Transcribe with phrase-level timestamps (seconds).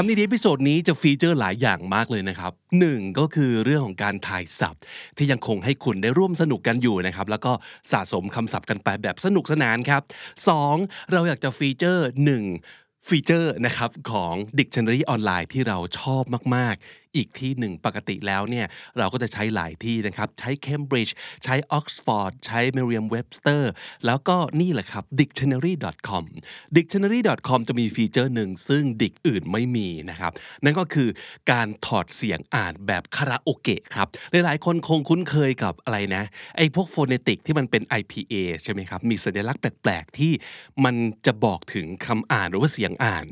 [0.00, 4.82] คำนี้ดี episode นี้จะ feature หลายอย่างมากเลยนะครับหนึ่งก็คือเรื่องของการทายศัพท์
[5.16, 7.52] ที่ยังคงให้คุณได้ร่วมสนุกกันอยู่นะครับ แล้วก็
[7.92, 10.02] สะสมคำศัพท์กันไปแบบสนุกสนานครับ
[10.48, 10.74] สอง
[11.12, 12.44] เราอยากจะ feature หนึ่ง
[13.08, 16.24] feature นะครับของ Dictionary ออนไลน์ที่เราชอบ
[16.56, 16.74] มาก
[17.16, 18.66] อีกที่หนึ่งปกติแล้วเนี่ย
[18.98, 21.12] เราก็จะใช้หลายที่นะครับ ใช้ Cambridge
[21.44, 23.62] ใช้ Oxford ใช้ Merriam-Webster
[24.06, 26.24] แล้วก็นี่แหละครับ dictionary.com
[26.76, 30.32] dictionary.com จะมี feature หนึ่งซึ่ง dict อื่นไม่มีนะครับ
[30.64, 31.08] นั่นก็คือ
[31.50, 36.24] การถอดเสียงอ่านแบบคาราโอเกะครับ หลายๆ คนคงคุ้นเคยกับอะไรนะ
[36.56, 40.32] ไอ้พวกโฟเนติกที่มันเป็น IPA ใช่ไหมครับ มีสัญลักษณ์แปลก ๆ ที่
[40.84, 40.96] มัน
[41.26, 43.26] จะบอกถึงคำอ่านหรือว่าเสียงอ่าน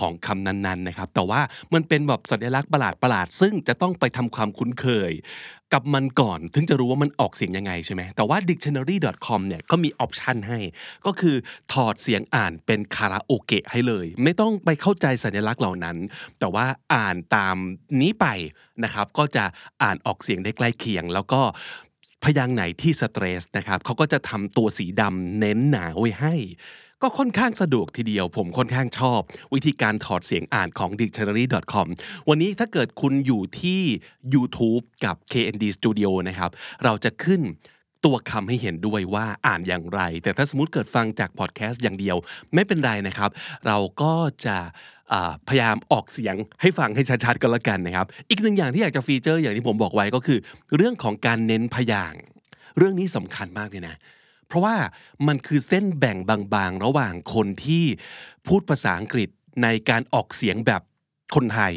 [0.00, 1.40] ของคำนั้นๆนะครับ แต่ว่า
[1.74, 5.12] มันเป็นแบบสัญลักษณ์ประหลาดประหลาดๆซึ่งจะต้องไปทำความคุ้นเคย
[5.72, 10.58] กับมันก่อนถึงจะรู้ว่ามันออกเสียงยังไงใช่ไหมแต่ว่า dictionary.com เนี่ยก็มีออปชันให้
[11.06, 11.36] ก็คือ
[11.72, 15.96] ถอดเสียงอ่านเป็นคาราโอเกะให้เลย ไม่ต้องไปเข้าใจสัญลักษณ์เหล่านั้น
[16.38, 17.56] แต่ว่าอ่านตาม
[18.00, 18.26] นี้ไป
[18.84, 19.44] นะครับ ก็จะ
[19.82, 21.40] อ่านออกเสียงได้ใกล้เคียง แล้วก็
[22.24, 26.34] พยางไหนที่สเตรสนะครับเขาก็จะทำตัวสีดำเน้นหนาไว้ให้
[27.02, 29.20] ก็ค่อนข้างสะดวกทีเดียว ผมค่อนข้างชอบ
[29.54, 31.86] วิธีการถอดเสียงอ่านของ dictionary.com
[32.28, 33.82] วันนี้ถ้าเกิดคุณอยู่ที่
[34.34, 36.50] YouTube กับ KND Studio นะครับ
[36.84, 37.40] เราจะขึ้น
[38.04, 42.16] ตัวคำให้เห็นด้วยว่าอ่านอย่างไร แต่ถ้าสมมติเกิดฟังจากพอดแคสต์อย่างเดียว
[42.54, 43.30] ไม่เป็นไรนะครับ
[43.66, 44.14] เราก็
[44.46, 44.56] จะ
[45.48, 50.38] พยายามออกเสียงให้ฟังให้ชัดๆกันละกันนะครับ อีกหนึ่งอย่างที่อยากจะฟีเจอร์อย่างที่ผมบอกไว้ก็คือ
[50.76, 52.14] เรื่องของการเน้นพยาง
[52.78, 53.96] เรื่องนี้สำคัญมากเลยนะ
[54.50, 54.76] เพราะว่า
[55.26, 56.18] มันคือเส้นแบ่ง
[56.54, 57.84] บางๆ ระหว่างคนที่
[58.46, 59.28] พูดภาษาอังกฤษ
[59.62, 60.82] ในการออกเสียงแบบ
[61.34, 61.74] คนไทย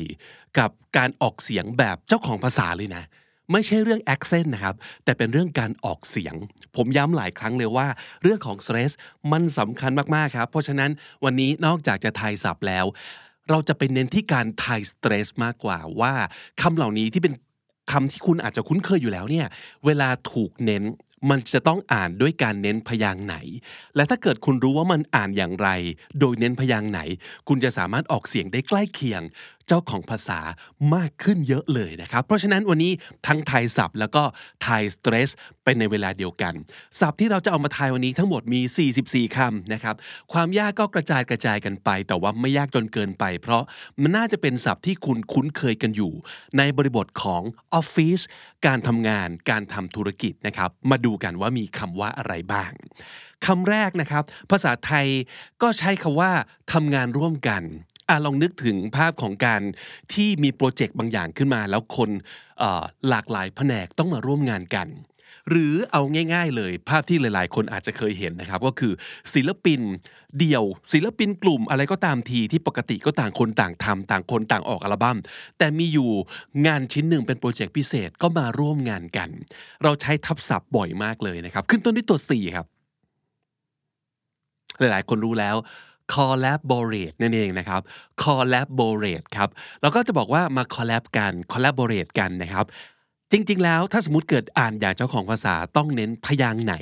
[0.60, 3.04] กับการออกเสียงแบบเจ้าของภาษาเลยนะ
[3.52, 6.36] ไม่ใช่เรื่อง accent นะครับ แต่เป็นเรื่องการออกเสียง
[6.76, 7.88] ผมย้ำหลายครั้งเลยว่า
[8.24, 8.92] เรื่องของ stress
[9.32, 10.92] มันสำคัญมาก ๆ ครับ เพราะฉะนั้น
[11.24, 12.86] วันนี้นอกจากจะทายศัพท์แล้ว
[13.50, 16.14] เราจะไปเน้นที่การทายสเตรสมากกว่าว่า
[16.62, 17.34] คำเหล่านี้ที่เป็น
[17.92, 19.48] คำที่คุณอาจจะคุ้นเคยอยู่แล้วเนี่ย
[19.86, 20.84] เวลาถูกเน้น
[21.30, 23.36] มันจะต้องอ่านด้วยการเน้นพยางค์ไหน
[23.96, 25.70] และถ้าเกิดคุณรู้ว่ามันอ่านอย่างไร
[26.20, 27.00] โดยเน้นพยางค์ไหน
[27.48, 29.22] คุณจะสามารถออกเสียงได้ใกล้เคียง
[29.68, 30.40] เจ้าของภาษา
[30.96, 32.92] มากขึ้นเยอะเลยนะครับ เพราะฉะนั้นวันนี้
[33.28, 34.24] ทั้งไทยศัพท์แล้วก็
[34.64, 35.30] ไทยสเตรส
[35.64, 36.54] ไปในเวลาเดียวกัน
[37.00, 38.62] ศัพท์ที่เราจะเอามาทายวันนี้ทั้งหมดมี
[39.00, 39.96] 44 คำนะครับ
[40.34, 43.64] ความยากก็กระจายกระจายกันไป แต่ว่าไม่ยากจนเกินไป เพราะ
[44.02, 46.14] มันน่าจะเป็นศัพท์ที่คุณคุ้นเคยกันอยู่
[46.58, 47.42] ในบริบทของ
[47.74, 48.20] ออฟฟิศ
[48.66, 52.72] การทำงาน การทำธุรกิจนะครับ มาดูกันว่ามีคำว่าอะไรบ้าง
[53.46, 55.08] คำแรกนะครับ ภาษาไทย
[55.62, 56.32] ก็ใช้คำว่า
[56.74, 57.64] ทำงานร่วมกัน
[58.10, 59.62] อะลองนึกถึงภาพของการ
[60.14, 62.10] ที่มีโปรเจกต์บางอย่างขึ้นมา แล้วคน
[63.10, 64.90] หลากหลายแผนกต้องมาร่วมงานกัน
[65.50, 66.02] หรือเอา
[66.34, 68.94] ง่าย ๆ เลยภาพที่หลาย ๆ คนอาจจะเคยเห็นนะครับ ก็คือ
[69.34, 69.82] ศิลปิน
[70.40, 70.64] เดี่ยว
[70.94, 75.18] ศิลปินกลุ่มอะไรก็ตามทีที่ปกติก็ต่างคนต่างทำต่างคนต่างออกอัลบั้ม
[75.58, 76.12] แต่มีอยู่
[76.68, 79.30] งานชิ้นหนึ่งเป็นโปรเจกต์พิเศษก็มาร่วมงานกัน
[79.84, 82.66] เราใช้ทับศัพท์บ่อยมากเลยนะครับ ขึ้นต้นด้วยตัว C ครับ
[84.80, 85.56] หลายๆ คนรู้แล้ว
[86.16, 87.82] collaborate นั่นเองนะครับ
[88.24, 89.50] collaborate ครับ
[89.82, 92.66] แล้วก็จะบอกว่ามา collab กัน collaborate กันนะครับ
[93.32, 96.76] จริงๆ แล้วถ้าสมมติเกิดอ่านอย่างเจ้าของภาษาต้องเน้นพยางค์ไหน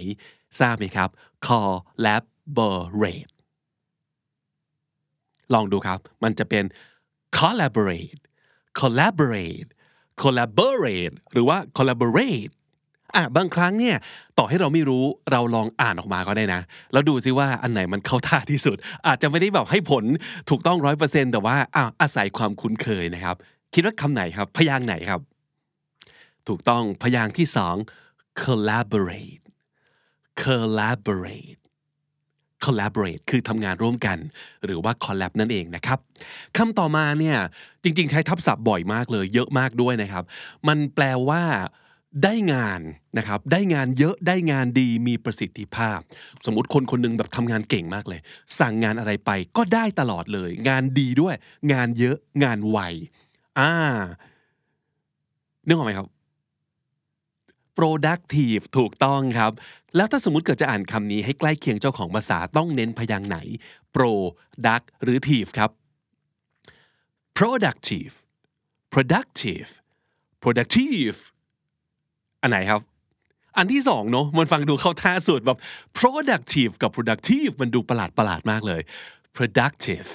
[0.60, 1.10] ทราบไหมครับ
[1.48, 3.31] collaborate
[5.54, 6.64] ลองดูครับ มันจะเป็น
[7.38, 8.22] collaborate
[8.80, 9.70] collaborate
[10.22, 12.52] collaborate หรือว่า collaborate
[13.16, 13.96] อะบางครั้งเนี่ย
[14.38, 16.62] ต่อให้เราไม่รู้เราลองอ่านออกมาก็ได้นะ
[16.94, 18.78] แล้วดูซิว่าอันไหนมันเข้าท่าที่สุด
[19.08, 20.04] อาจจะไม่ได้แบบให้ผล
[20.50, 23.36] ถูกต้องร้อยเปอร์เซ็นต์แต่ว่าอะอาศัยความคุ้นเคยนะครับ
[23.74, 25.22] คิดว่าคำไหนครับ พยางไหนครับ
[26.48, 27.76] ถูกต้องพยางที่สอง
[28.44, 29.44] collaborate
[30.44, 31.60] collaborate
[32.66, 34.18] collaborate คือทำงานร่วมกัน
[34.66, 36.00] หรือว่า collab นั่นเองนะครับ
[36.57, 37.38] คำต่อมาเนี่ย
[37.84, 40.24] จริง ๆ ใช้ทับศัพท์บ่อยมากเลย เยอะมากด้วยนะครับ
[40.68, 41.44] มันแปลว่า
[42.24, 42.81] ได้งาน
[43.18, 46.00] นะครับได้งานเยอะได้งานดีมีประสิทธิภาพ
[46.46, 48.19] สมมติคนคนหนึงแบบทำงานเก่งมากเลย
[48.60, 51.36] สั่งงานอะไรไปก็ได้ตลอดเลย งานดีด้วย
[51.74, 52.80] งานเยอะงานไว
[53.60, 53.72] อ่า
[55.68, 56.08] นึกออกไหมครับ
[57.78, 59.52] productive ถูกต้องครับ
[59.96, 63.38] แล้วถ้าสมมติเกิดจะอ่านคำนี้ให้ใกล้เคียงเจ้าของภาษาต้องเน้นพยางไหน
[63.96, 65.72] product หรือ tive ครับ
[67.38, 68.14] productive
[68.94, 69.69] productive
[70.44, 71.18] productive
[72.42, 72.82] อันไหนครับ
[73.58, 75.60] อันที่สองเนาะมันฟังดูเข้าท่าสุดแบบ
[76.00, 78.82] productive กับ productive มันดูประหลาดประหลาดมากเลย
[79.38, 80.10] productive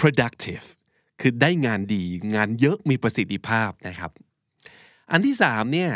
[0.00, 0.66] productive
[1.20, 2.02] คือได้งานดี
[2.34, 4.10] งานเยอะมีประสิทธิภาพนะครับ
[5.12, 5.90] อันที่สามเนี่ย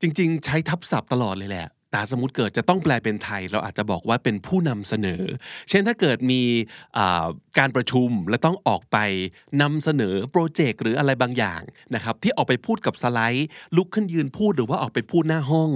[0.00, 5.22] จริง ๆ ใช้ทับศัพท์ตลอดเลยแหละ แต่สมมติเกิดจะต้องแปลเป็นไทย เราอาจจะบอกว่าเป็นผู้นำเสนอ
[5.70, 6.42] เช่นถ้าเกิดมี
[7.58, 8.98] การประชุมและต้องออกไป
[9.62, 11.62] นำเสนอโปรเจกต์หรืออะไรบางอย่าง
[11.94, 15.70] นะครับที่ออกไปพูดกับสไลด์ ลุกขึ้นยืนพูดหรือว่าออกไปพูดหน้าห้อง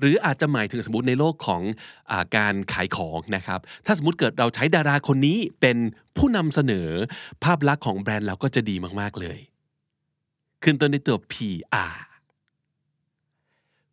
[0.00, 5.76] หรืออาจจะหมายถึงสมมติในโลกของการขายของนะครับถ้าสมมติเกิดเราใช้ดาราคนนี้เป็น
[6.16, 6.88] ผู้นำเสนอ
[7.44, 9.38] ภาพลักษณ์ของแบรนด์เราก็จะดีมากๆเลย
[10.62, 11.94] ขึ้นต้นด้วยตัว PR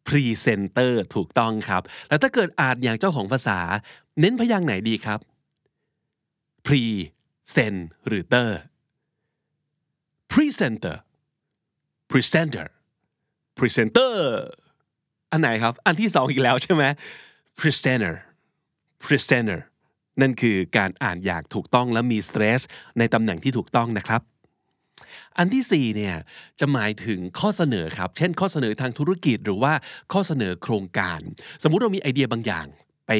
[0.07, 3.59] presenter ถูกต้องครับ แล้วถ้าเกิดอ่านอย่างเจ้าของภาษา
[4.19, 5.19] เน้นพยางค์ไหนดีครับ
[6.65, 6.83] พรี
[7.51, 7.75] เซน
[8.07, 8.59] หรือเตอร์
[10.31, 10.97] presenter
[12.11, 12.67] presenter
[13.57, 14.15] presenter
[15.31, 16.83] อันไหนครับ อันที่สองอีกแล้วใช่ไหม
[17.59, 18.13] presenter
[19.03, 19.59] presenter
[20.21, 22.61] นั่นคือการอ่านอย่างถูกต้องและมีสเตรส
[22.97, 24.21] ในตำแหน่งที่ถูกต้องนะครับ
[25.37, 26.15] อันที่4เนี่ย
[26.59, 29.73] จะหมายถึงข้อเสนอครับ เช่น ข้อเสนอทางธุรกิจหรือว่า
[30.13, 31.19] ข้อเสนอโครงการ
[31.63, 32.65] สมมุติเรามีไอเดียบางอย่าง
[33.07, 33.11] ไป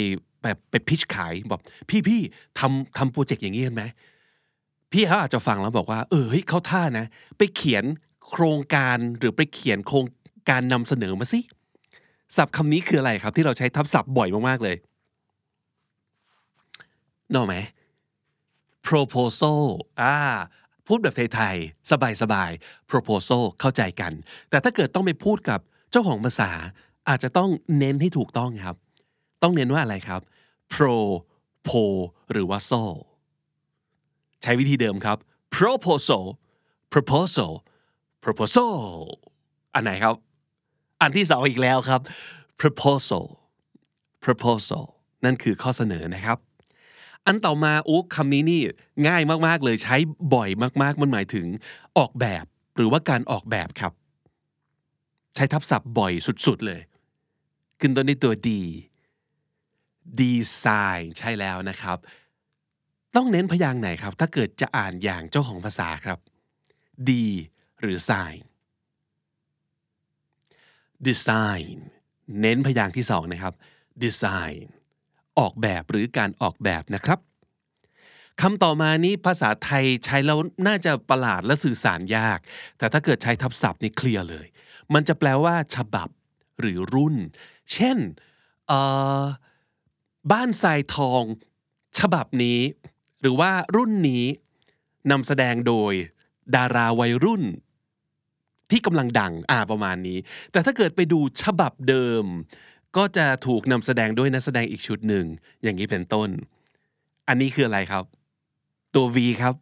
[0.44, 2.22] แบบไปพิชขายบอกพี่พี่
[2.60, 3.84] ทำทำโปรเจกต์อย่างนี้กันไหม
[4.92, 7.06] พี่เขาอาจจะฟังแล้วบอกว่า เออเฮ้ยเขาท่านะ
[7.38, 7.84] ไปเขียน
[8.30, 10.06] โครงการหรือไปเขียนโครง
[10.50, 11.40] การนำเสนอมาสิ
[12.36, 14.76] ศัพท์คำนี้คืออะไรครับ ที่เราใช้ทับศัพท์บ่อยมากๆเลย
[17.34, 17.56] นอไหม
[18.88, 19.64] proposal
[20.02, 20.16] อ่า
[20.88, 21.90] พูดแบบไทยๆ
[22.22, 24.12] สบายๆ proposal เข้าใจกัน
[24.50, 25.60] แต่ถ้าเกิดต้องไปพูดกับ
[25.92, 26.52] เจ้าของภาษา
[27.10, 28.76] อาจจะต้องเน้นให้ถูกต้องครับ
[29.44, 30.22] ต้องเน้นว่าอะไรครับ
[30.74, 30.98] pro
[31.68, 31.84] po
[32.32, 32.84] หรือว่า so
[34.42, 35.18] ใช้วิธีเดิมครับ
[35.56, 36.26] proposal
[36.94, 37.52] proposal
[38.24, 38.76] proposal
[39.74, 40.16] อันไหนครับ
[41.02, 42.02] อันที่สองอีกแล้วครับ
[42.62, 43.26] proposal
[44.24, 44.84] proposal
[45.26, 46.38] นั่นคือข้อเสนอนะครับ
[47.26, 48.62] อันต่อมาโอ้คำนี้นี่
[49.08, 49.96] ง่ายมากๆเลยใช้
[50.34, 50.50] บ่อย
[50.82, 51.46] มาก ๆ มันหมายถึง
[51.98, 52.46] ออกแบบ
[52.76, 53.94] หรือว่าการออกแบบครับ
[55.36, 56.14] ใช้ทับศัพท์บ่อย
[56.46, 56.82] สุด ๆ เลย
[57.80, 58.50] ขึ้นต้นด้วยตัว D
[60.22, 61.98] design ใช่แล้วนะครับ
[63.16, 66.20] ต้องเน้นพยางค์ไหนครับ ถ้าเกิดจะอ่านอย่างเจ้าของภาษาครับ
[67.08, 67.10] D
[67.82, 68.40] หรือ sign
[71.08, 71.76] design
[72.42, 73.54] เน้นพยางค์ที่สองนะครับ
[74.04, 74.58] design
[75.40, 77.20] ออกแบบหรือการออกแบบนะครับ
[78.42, 82.40] คำต่อมานี้ภาษาไทยใช้แล้วน่าจะประหลาดและสื่อสารยาก
[82.78, 84.48] แต่ถ้าเกิดใช้ทับศัพท์นี่เคลียร์เลย
[84.94, 86.10] มันจะแปลว่า ฉบับ
[86.60, 87.16] หรือรุ่น
[87.74, 87.98] เช่น
[90.32, 91.24] บ้านทรายทอง
[92.00, 92.60] ฉบับนี้
[93.22, 94.26] หรือว่ารุ่นนี้
[95.12, 95.94] นำแสดงโดย
[96.56, 97.44] ดาราวัยรุ่น
[98.72, 100.18] ที่กำลังดังอ่าประมาณนี้
[100.52, 102.24] แต่ถ้าเกิดไปดูฉบับเดิม
[102.98, 105.26] ก็จะถูกนำแสดงด้วยนักแสดงอีกชุดหนึ่ง
[105.64, 106.30] อย่างนี้เป็นต้น
[107.28, 108.04] อันนี้คืออะไรครับ
[108.96, 109.56] ตัว V ครับ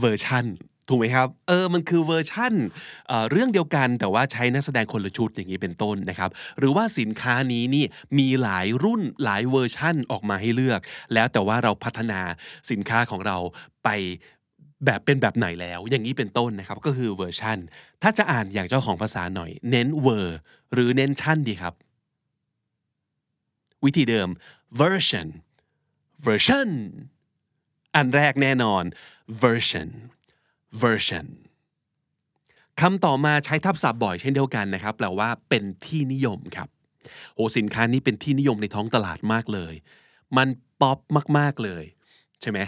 [0.00, 0.46] เวอร์ชัน
[0.88, 2.54] ถูกไหมครับ เออ มันคือเวอร์ชั่น
[3.08, 7.84] เเรื่องเดียวกันแต่ว่าใช้นักแสดงคนละชุดอย่างนี้เป็นต้นนะครับ หรือว่าสินค้านี้นี่
[8.18, 10.80] มีหลายรุ่นหลายเวอร์ชั่นออกมาให้เลือก
[11.14, 12.20] แล้วแต่ว่าเราพัฒนา
[12.70, 13.36] สินค้าของเรา
[13.84, 13.88] ไป
[14.84, 17.58] แบบเป็นแบบไหนแล้ว อย่างนี้เป็นต้นนะครับ ก็คือเวอร์ชัน
[18.02, 20.38] ถ้าจะอ่านอย่างเจ้าของภาษาหน่อย เน้นเวอร์
[20.72, 21.74] หรือเน้นชั่นดีครับ
[23.84, 24.28] วิธีเดิม
[24.80, 25.28] version
[26.26, 26.70] version
[27.94, 28.84] อันแรกแน่นอน
[29.42, 29.88] version
[30.82, 31.26] version
[32.80, 36.68] คำต่อมาใช้ทับศัพท์บ่อยเช่นเดียวกันนะครับแปลว่าเป็นที่นิยมครับ
[37.34, 39.74] โอสินค้านี้เป็นที่นิยมในท้องตลาดมากเลย
[40.36, 40.48] มัน
[40.80, 40.98] ป๊อป
[41.38, 41.84] มาก ๆเลย
[42.40, 42.58] ใช่ไหม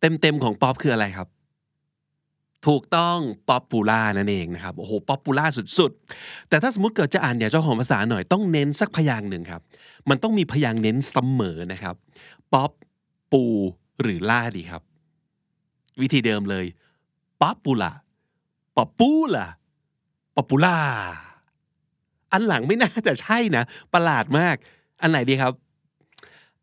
[0.00, 1.28] เต็มๆของป๊อปคืออะไรครับ
[2.66, 5.46] ถูกต้อง popular นั่นเองนะครับโอ้โห popular
[5.78, 9.62] สุดๆ แต่ถ้าสมมติเกิดจะอ่านอย่างเจ้าของภาษาหน่อยต้องเน้นสักพยางค์หนึ่งครับ
[10.08, 11.94] มันต้องมีพยางค์เน้นเสมอนะครับ
[12.52, 13.42] pop pu
[14.00, 14.82] หรือ lar ดีครับ
[16.00, 16.66] วิธีเดิมเลย
[17.40, 20.76] popular popular popular
[22.32, 23.64] อันหลังไม่น่าจะใช่นะ
[23.94, 24.56] ประหลาดมาก
[25.02, 25.52] อันไหนดีครับ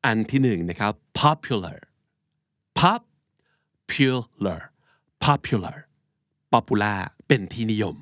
[0.06, 1.78] อันที่หนึ่งนะครับ popular
[2.82, 4.60] popular
[5.26, 5.78] popular
[6.54, 7.96] popular เป็นที่นิยม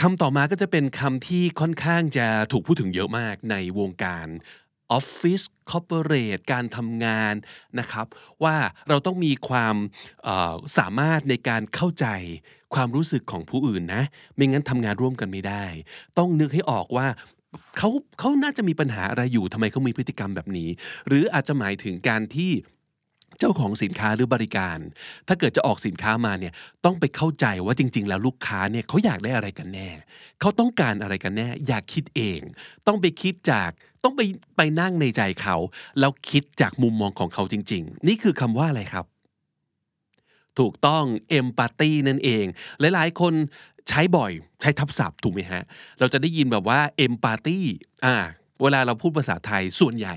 [0.00, 4.26] คำต่อมาก็จะเป็นคำที่ค่อนข้างจะถูกพูดถึงเยอะมากในวงการ
[4.92, 7.34] ออฟฟิศคอร์ปอเรทการทำงาน
[7.78, 8.06] นะครับ
[8.44, 8.56] ว่า
[8.88, 9.76] เราต้องมีความ
[10.78, 12.06] สามารถในการเข้าใจ
[12.74, 14.02] ความรู้สึกของผู้อื่นนะ
[14.34, 15.64] ไม่งั้นทำงานร่วมกันไม่ได้
[16.18, 17.06] ต้องนึกให้ออกว่า
[17.78, 20.68] เขาเขาน่าจะมีปัญหาอะไรอยู่ทำไมเขามีพฤติกรรมแบบนี้
[21.06, 22.50] หรืออาจจะหมายถึงการที่
[23.38, 24.78] เจ้าของสินค้าหรือบริการ
[25.28, 26.52] ถ้าเกิดจะออกสินค้ามาเนี่ย
[26.84, 29.88] ต้องไปเข้าใจว่าจริง ๆ แล้วลูกค้าเนี่ยเขาอยากได้อะไรกันแน่
[30.40, 32.40] เขาต้องการอะไรกันแน่ อยากคิดเอง
[32.86, 33.70] ต้องไปคิดจาก
[34.04, 34.20] ต้องไป
[34.56, 35.56] ไปนั่งในใจเขา
[36.00, 39.06] แล้วคิดจากมุมมองของเขาจริง ๆ นี่คือคำว่าอะไรครับ
[40.58, 42.44] ถูกต้องเอมพัตตีนั่นเอง
[42.80, 43.34] หลายๆ คน
[43.88, 45.62] ใช้บ่อย ใช้ทับศัพท์ถูกไหมฮะ
[45.98, 47.58] เราจะได้ยินแบบว่าเอมพัตตี
[48.04, 48.16] อ่า
[48.62, 50.16] เวลาเราพูดภาษาไทยส่วนใหญ่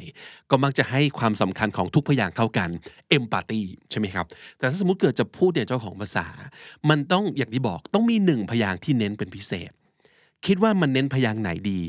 [0.49, 2.69] ก็มักจะให้ความสำคัญของทุกพยางค์เท่ากัน
[3.09, 4.25] เอมพัตตีใช่ไหมครับ
[4.57, 6.27] แต่ถ้าสมมติเกิดจะพูดเนี่ยเจ้าของภาษา
[6.89, 9.71] มันต้องอย่างที่บอกต้องมีหนึ่งพยางค์ที่เน้นเป็นพิเศษ
[10.45, 11.81] คิดว่ามันเน้นพยางค์ไหนดี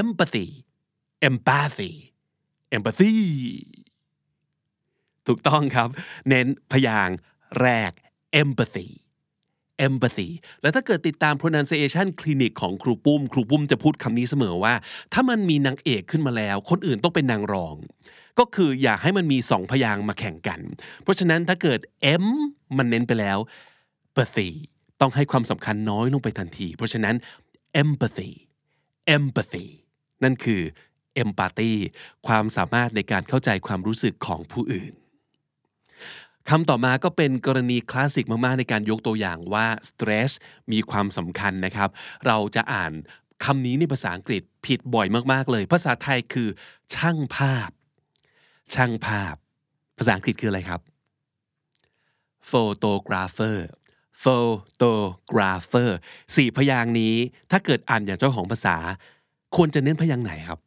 [0.00, 0.46] empathy
[1.28, 1.92] empathy
[2.76, 3.12] empathy
[5.26, 5.88] ถูกต้องครับ
[6.28, 7.16] เน้นพยางค์
[7.60, 7.92] แรก
[8.42, 8.88] empathy
[9.86, 10.28] empathy
[10.62, 14.74] แล้วถ้าเกิดติดตาม pronunciation clinic ของครูปุ้ม ครูปุ้มจะพูดคำนี้เสมอว่า
[15.12, 17.76] ถ้ามันมีนางเอกขึ้นมาแล้ว คนอื่นต้องเป็นนางรอง
[18.38, 20.60] ก็คืออยากให้มันมีสองพยางมาแข่งกัน
[21.02, 21.80] เพราะฉะนั้นถ้าเกิด
[22.24, 22.26] m
[22.78, 23.38] มันเน้นไปแล้ว
[24.18, 24.48] empathy
[25.00, 27.14] ต้องให้ความสำคัญน้อยลงไปทันที เพราะฉะนั้น
[27.82, 28.30] empathy
[29.16, 29.66] empathy
[30.22, 30.62] นั่นคือ
[31.22, 31.72] empathy
[32.26, 34.92] ความสามารถในการเข้าใจความรู้สึกของผู้อื่น
[36.50, 40.30] คำต่อมาก็เป็นกรณีคลาสสิกมาก ๆ ในการยกตัวอย่างว่า stress
[40.72, 41.88] มีความสำคัญนะครับ
[42.26, 42.92] เราจะอ่าน
[43.44, 46.48] คำนี้ในภาษาอังกฤษผิดบ่อยมาก ๆ เลย ภาษาไทยคือ
[46.94, 47.70] ช่างภาพ
[48.74, 49.34] ช่างภาพ
[49.98, 50.80] ภาษาอังกฤษคืออะไรครับ
[52.50, 53.58] photographer
[54.24, 55.90] photographer
[56.36, 57.14] สี่พยางนี้
[57.50, 58.76] ถ้าเกิดอ่านอย่างเจ้าของภาษา
[59.56, 60.60] ควรจะเน้นพยางไหนครับ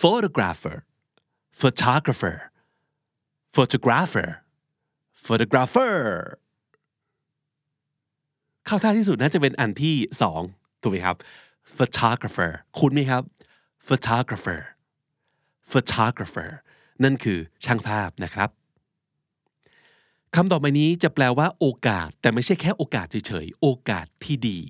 [0.00, 0.76] photographer
[1.60, 2.36] photographer
[3.54, 4.28] photographer
[5.24, 5.96] photographer
[8.66, 10.42] เข้าท่าที่สุดน่าจะเป็นอันที่สอง
[10.80, 11.16] ถูกไหมครับ
[11.76, 13.22] photographer คุณไหมครับ
[13.88, 14.60] photographer
[15.70, 16.50] photographer
[17.02, 18.48] นั่นคือช่างภาพนะครับ
[20.34, 24.60] คำต่อไปนี้จะแปลว่าโอกาส แต่ไม่ใช่แค่โอกาสเฉยๆ โอกาสที่ดี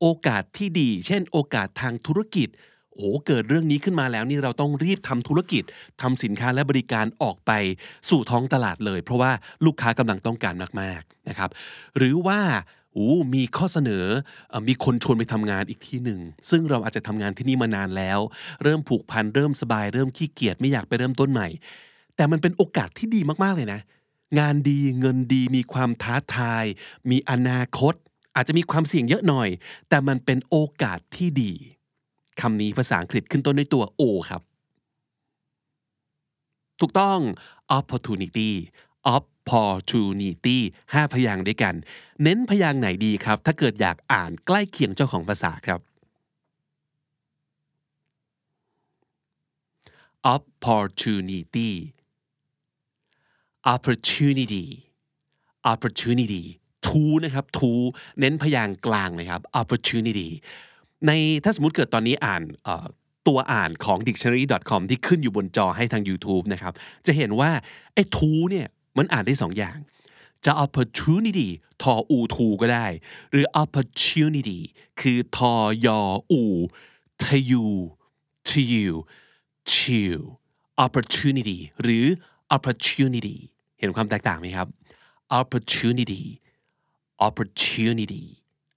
[0.00, 2.48] โอกาสที่ดี เช่น โอกาสทางธุรกิจ
[2.96, 5.62] โอ้เกิดเรื่องนี้ขึ้นมาแล้วนี่เราต้องรีบทำธุรกิจ
[6.02, 7.52] ทำสินค้าและบริการออกไป
[8.08, 9.32] สู่ท้องตลาดเลย เพราะว่า
[9.64, 11.50] ลูกค้ากำลังต้องการมากๆนะครับ
[11.96, 12.40] หรือว่า
[12.92, 14.04] โอ้มีข้อเสนอ
[14.52, 18.18] อมีคนชวนไปทำงานอีกที่หนึ่ง ซึ่งเราอาจจะทำงานที่นี่มานานแล้ว
[18.62, 21.48] เริ่มผูกพันเริ่มสบาย เริ่มขี้เกียจไม่อยากไปเริ่มต้นใหม่
[22.16, 23.80] แต่มันเป็นโอกาสที่ดีมากๆเลยนะ
[24.38, 26.64] งานดีเงินดีมีความท้าทาย
[27.10, 27.94] มีอนาคต
[28.36, 29.48] อาจจะมีความเสี่ยงเยอะหน่อย
[29.88, 31.52] แต่มันเป็นโอกาสที่ดี
[32.40, 34.42] คำนี้ภาษาอังกฤษขึ้นต้นด้วยตัว O ครับ
[36.80, 37.18] ถูกต้อง
[37.78, 38.50] opportunity
[39.16, 40.58] opportunity
[40.94, 41.74] ห้าพยางค์ด้วยกัน
[42.22, 45.80] เน้นพยางค์ไหนดีครับ ถ้าเกิดอยากอ่านใกล้เคียงเจ้าของภาษาครับ
[50.34, 51.70] opportunity
[53.74, 54.66] opportunity
[55.72, 56.44] opportunity
[56.86, 57.70] to นะครับ to
[58.20, 60.28] เน้นพยางค์กลางเลยครับ opportunity
[61.06, 61.10] ใน
[61.44, 62.42] ถ้าสมมติเกิดตอนนี้อ่าน
[63.28, 66.72] ตัวอ่านของ dictionary.com ที่ขึ้นอยู่บนจอให้ทาง YouTube นะครับ
[67.06, 67.50] จะเห็นว่า
[67.94, 68.66] ไอ้ to เนี่ย
[68.98, 69.78] มันอ่านได้สองอย่าง
[70.44, 71.48] จะ opportunity
[71.82, 72.86] ทออูทูก็ได้
[73.30, 74.58] หรือ opportunity
[75.00, 75.54] คือทอ
[75.86, 76.00] ยอ
[76.30, 76.42] อู
[77.22, 77.64] ทยู
[78.48, 78.92] to you
[79.72, 80.00] to
[80.84, 82.06] opportunity หรือ
[82.56, 83.36] opportunity
[83.78, 84.68] เห็นความแตกต่างไหมครับ
[85.40, 86.22] opportunity
[87.28, 88.24] opportunity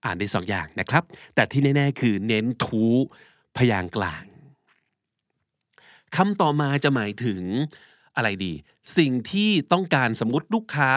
[0.05, 1.03] อ่านได้สองอย่างนะครับ
[1.35, 2.83] แต่ที่แน่ๆคือเน้นทู
[3.57, 4.23] พยางกลาง
[6.15, 7.41] คำต่อมาจะหมายถึง
[8.15, 8.53] อะไรดี
[8.97, 10.91] สิ่งที่ต้องการสมมติลูกค้า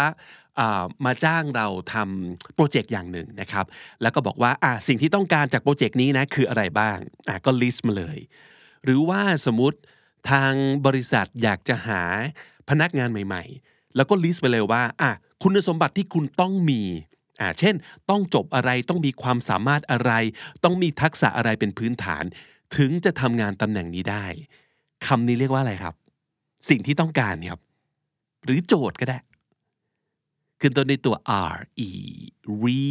[0.58, 1.94] อ่ามาจ้างเราท
[2.26, 3.66] ทำโปรเจกต์อย่างหนึ่งนะครับ
[4.02, 8.18] แล้วก็บอกว่าอะสิ่งที่ต้องการจากโปรเจกต์นี้นะคืออะไรบ้างอะก็ list มาเลย
[8.84, 9.78] หรือว่าสมมติ
[10.30, 10.52] ทาง
[10.86, 12.02] บริษัทอยากจะหา
[12.68, 15.10] พนักงานใหม่ ๆ แล้วก็ list ไปเลยว่าอะ
[15.42, 16.82] คุณสมบัติที่คุณต้องมี
[17.40, 17.74] อ่าเช่น
[18.10, 20.12] ต้องจบอะไรต้องมีความสามารถอะไร
[20.64, 22.24] ต้องมีทักษะอะไรเป็นพื้นฐาน
[22.76, 24.26] ถึงจะทำงานตำแหน่งนี้ได้
[25.06, 25.94] คำนี้เรียกว่าอะไรครับ
[26.68, 27.60] สิ่งที่ต้องการครับ
[28.44, 29.18] หรือโจทย์ก็ได้
[30.60, 31.16] ขึ้นต้นด้วยตัว
[31.52, 31.56] R
[31.88, 31.90] E
[32.62, 32.82] re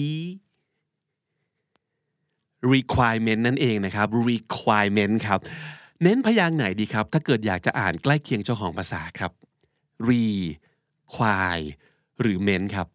[2.73, 5.39] requirement นั่นเองนะครับ requirement ครับ
[6.03, 9.31] เน้นพยางไหนดีครับ ถ้าเกิดอยากจะอ่านใกล้เคียงเจ้าของภาษาครับ
[10.09, 11.65] require
[12.21, 12.87] หรือ ment ครับ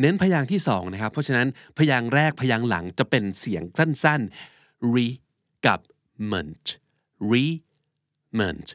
[0.00, 5.06] เน้นพยางค์ที่สองนะครับ เพราะฉะนั้นพยางค์แรกพยางค์หลังจะเป็นเสียงสั้นๆ re
[5.66, 5.80] กับ
[6.32, 6.66] ment
[7.30, 7.44] re
[8.38, 8.68] ment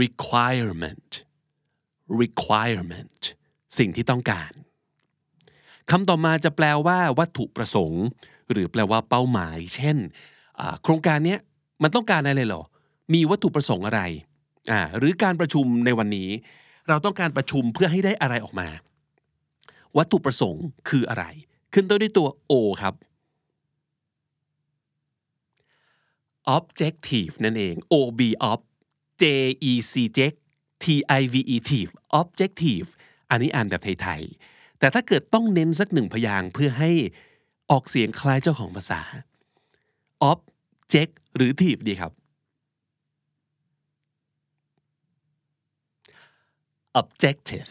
[0.00, 1.10] requirement
[2.20, 3.22] requirement
[3.78, 4.52] สิ่งที่ต้องการ
[5.90, 8.04] คำต่อมาจะแปลว่าวัตถุประสงค์
[8.52, 9.96] หรือแปลว่าเป้าหมาย เช่น
[10.82, 11.36] โครงการนี้
[11.82, 12.62] มันต้องการอะไรเหรอ
[13.14, 14.02] มีวัตถุประสงค์อะไร
[14.98, 16.28] หรือการประชุมในวันนี้
[16.88, 18.68] เราต้องการประชุมเพื่อให้ได้อะไรออกมา
[19.96, 21.24] วัตถุประสงค์คืออะไร
[21.72, 22.52] ขึ้นต้นด้วยตัว O
[22.82, 22.94] ครับ
[26.56, 28.60] objective นั่นเอง ob ob
[29.22, 29.24] j
[29.70, 30.20] e c j
[30.84, 30.86] t
[31.20, 31.88] i v e t i v
[32.20, 32.88] objective
[33.30, 36.90] อันนี้อ่านแบบไทยๆ แต่ถ้าเกิดต้องเน้นสักหนึ่งพยางค์เพื่อให้
[37.70, 39.00] ออกเสียงคล้ายเจ้าของภาษา
[40.30, 42.12] object หรือ tive ดีครับ
[47.00, 47.70] objective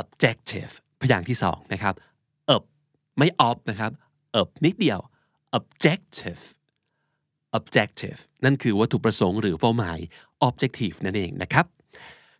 [0.00, 1.94] objective พยางค์ที่สองนะครับ
[2.54, 2.64] up
[3.18, 3.92] ไม่ op นะครับ
[4.40, 5.00] up นิดเดียว
[5.58, 6.42] objective
[7.58, 9.98] objective นั่นคือวัตถุประสงค์หรือเป้าหมาย
[10.46, 11.66] objective นั่นเองนะครับ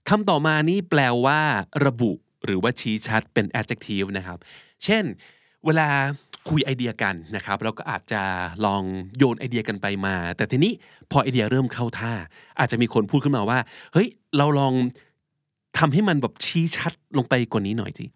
[0.09, 1.41] คำต่อมานี้แปลว่า
[1.87, 2.13] ระบุ
[2.45, 4.39] หรือว่าชี้ชัดเป็น adjective นะครับ
[4.85, 5.05] เช่น
[5.65, 5.89] เวลา
[6.49, 8.23] คุยไอเดียกันนะครับ เราก็อาจจะ
[8.67, 8.83] ลอง
[9.19, 10.73] โยนไอเดียกันไปมา แต่ทีนี้
[11.11, 12.13] พอไอเดียเริ่มเข้าท่า
[12.59, 13.59] อาจจะมีคนพูดขึ้นมาว่า
[13.93, 14.73] เฮ้ย เราลอง
[15.79, 18.07] ทำให้มันแบบชี้ชัดลงไปกว่านี้หน่อยสิ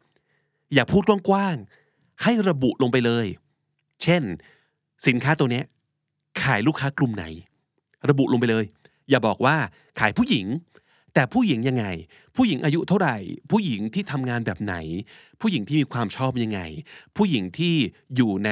[0.74, 3.26] อย่าพูดกว้างๆให้ระบุลงไปเลย
[4.02, 4.22] เช่น
[5.06, 5.64] สินค้าตัวเนี้ย
[6.42, 7.24] ขายลูกค้ากลุ่มไหน
[8.08, 8.64] ระบุลงไปเลย
[9.10, 9.56] อย่าบอกว่า
[10.00, 10.46] ขายผู้หญิง
[11.14, 11.84] แต่ผู้หญิงยังไง
[12.36, 13.16] ผู้หญิงอายุเท่าไหร่
[13.50, 14.74] ผู้หญิงที่ทำงานแบบไหน
[15.40, 16.60] ผู้หญิงที่มีความชอบยังไง
[17.16, 17.74] ผู้หญิงที่
[18.16, 18.50] อยู่ใน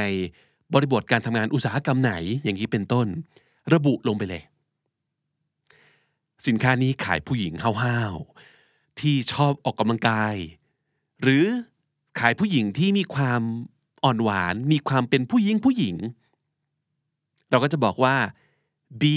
[0.75, 3.07] บริบทการทำงานอุตสาหกรรมไหนอย่างนี้เป็นต้น
[3.75, 4.43] ระบุลงไปเลย
[6.47, 8.33] สินค้านี้ขายผู้หญิงห้าวๆ
[9.01, 10.35] ที่ชอบออกกำลังกาย
[11.23, 11.45] หรือ
[12.21, 13.41] ขายผู้หญิงที่มีความ
[14.05, 15.97] อ่อนหวาน มีความเป็นผู้หญิงผู้หญิง
[17.51, 18.17] เราก็จะบอกว่า
[19.01, 19.15] be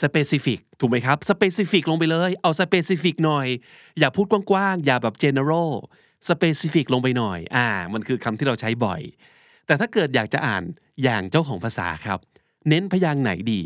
[0.00, 3.46] specific ถูกไหมครับ specific ลงไปเลย เอา specific หน่อย
[3.98, 5.72] อย่าพูดกว้างๆ อย่าแบบ general
[6.28, 9.00] specific ลงไปหน่อย อ่า มันคือคำที่เราใช้บ่อย
[9.66, 10.62] แต่ถ้าเกิดอยากจะอ่าน
[11.02, 12.18] อย่างเจ้าของภาษาครับ
[12.68, 13.60] เน้นพยางค์ไหนดี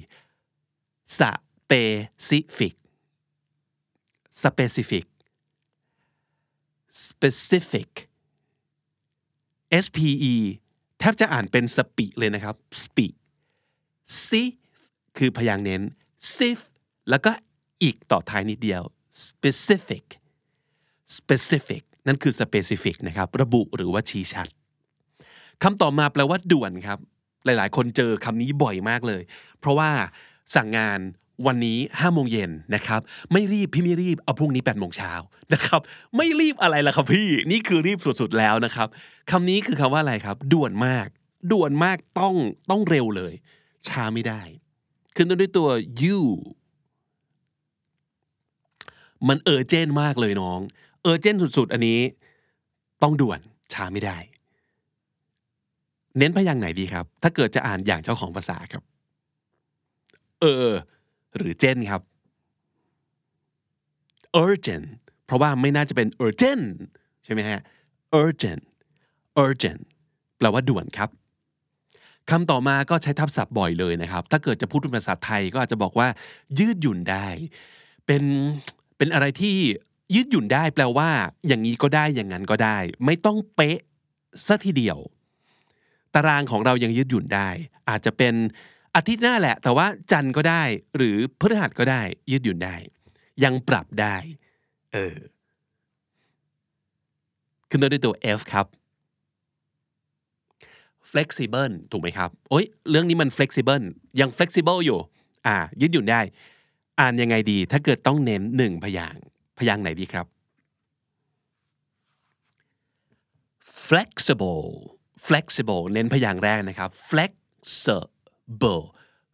[1.16, 2.72] specific
[4.40, 5.06] specific
[7.06, 7.90] specific
[9.84, 9.98] S P
[10.32, 10.34] E
[10.98, 13.12] แทบจะอ่านเป็นสปีเลยนะครับ speak
[14.24, 14.42] si
[15.18, 15.82] คือพยางค์เน้น
[16.36, 16.58] sif
[17.10, 17.30] แล้วก็
[17.82, 18.82] อีกต่อท้ายนิดเดียว
[19.26, 20.04] specific
[21.16, 24.48] specific นั่นคือ specific นะครับ ระบุหรือว่าชี้ชัด
[25.62, 26.98] คำต่อมาแปลว่าด่วนครับ
[27.44, 29.22] หลายๆ คนเจอคำนี้บ่อยมากเลย
[29.58, 29.90] เพราะว่า
[30.54, 31.00] สั่งงาน
[31.46, 33.00] วันนี้5โมงเย็นนะครับ
[33.32, 35.12] ไม่รีบพี่ไม่รีบเอาพรุ่งนี้8โมงเช้า
[35.52, 35.80] นะครับ
[36.16, 38.88] ไม่รีบอะไรล่ะครับพี่นี่คือรีบสุดๆแล้วนะครับ
[39.30, 41.06] คำนี้คือคำว่าอะไรครับ ด่วนมาก
[41.52, 42.34] ด่วนมากต้อง
[42.70, 43.32] ต้องเร็วเลย
[43.88, 44.42] ช้าไม่ได้
[45.16, 45.68] ขึ้นต้นด้วยตัว
[46.02, 46.20] you
[49.28, 50.60] มันเออเจนมากเลยน้อง
[51.02, 51.98] เออเจนสุดๆ อันนี้
[53.02, 53.40] ต้องด่วน
[53.72, 54.16] ช้าไม่ได้
[56.18, 58.82] เน้นพยางไหนดีครับ ถ้าเกิดจะอ่านอย่างเจ้าของภาษาครับ
[60.40, 60.68] เออ
[61.36, 62.02] หรือเจนครับ
[64.44, 64.86] urgent
[65.26, 66.64] เพราะว่าไม่น่าจะเป็น urgent
[67.24, 67.60] ใช่ไหมฮะ
[68.20, 68.62] urgent
[69.44, 69.82] urgent
[70.38, 71.10] แปลว่าด่วนครับ
[72.30, 76.08] คำต่อมาก็ใช้ทับศัพท์บ่อยเลยนะครับ ถ้าเกิดจะพูดเป็นภาษาไทยก็อาจจะบอกว่า
[76.58, 77.26] ยืดหยุ่นได้
[78.06, 78.22] เป็น
[78.96, 79.56] เป็นอะไรที่
[80.14, 81.10] ยืดหยุ่นได้แปลว่า
[81.46, 83.78] อย่างนี้ก็ได้อย่างนั้นก็ได้ ไม่ต้องเป๊ะ
[84.46, 84.98] ซะทีเดียว
[86.14, 87.48] ตารางของเรายังยืดหยุ่นได้
[87.88, 88.34] อาจจะเป็น
[88.96, 90.62] อาทิตย์หน้าแหละ แต่ว่าจันทร์ก็ได้
[90.96, 92.76] หรือพฤหัสก็ได้ ยืดหยุ่นได้
[93.44, 94.16] ยังปรับได้
[94.92, 95.16] เออ
[97.68, 98.66] ขึ้นต้นด้วยตัว F ครับ
[101.10, 103.84] flexible ถูกไหมครับ โอ้ย เรื่องนี้มัน flexible
[104.20, 104.98] ยัง flexible อยู่
[105.46, 106.20] อ่า ยืดหยุ่นได้
[107.00, 109.16] อ่านยังไงดี ถ้าเกิดต้องเน้นหนึ่งพยาง
[109.58, 110.26] พยางไหนดีครับ
[113.88, 114.66] flexible
[115.26, 117.32] flexible เน้นพยางแรกนะครับ Flex
[118.60, 118.82] flexible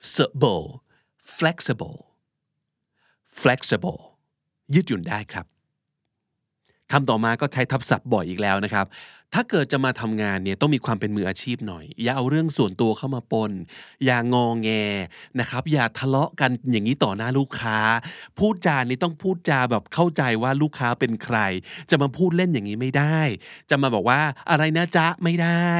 [0.09, 0.69] flexible
[1.39, 1.99] flexible
[3.41, 4.01] flexible
[4.75, 5.47] ยืดหยุ่นได้ครับ
[6.93, 8.87] คำต่อมาก็ใช้ทับศัพท์บ่อยอีกแล้วนะครับ
[9.35, 13.53] ถ้าเกิดจะมาทำงานเนี่ยต้องมีความเป็นมืออาชีพหน่อย อย่าเอาเรื่องส่วนตัวเข้ามาปน
[14.05, 14.71] อย่างองแง
[15.41, 17.79] นะครับ อย่าทะเลาะกันอย่างนี้ต่อหน้าลูกค้า
[18.39, 21.39] พูดจานี่ต้องพูดจาแบบเข้าใจว่าลูกค้าเป็นใคร
[21.91, 23.21] จะมาพูดเล่นอย่างนี้ไม่ได้
[23.71, 25.73] จะมาบอกว่าอะไรนะจ๊ะไม่ได้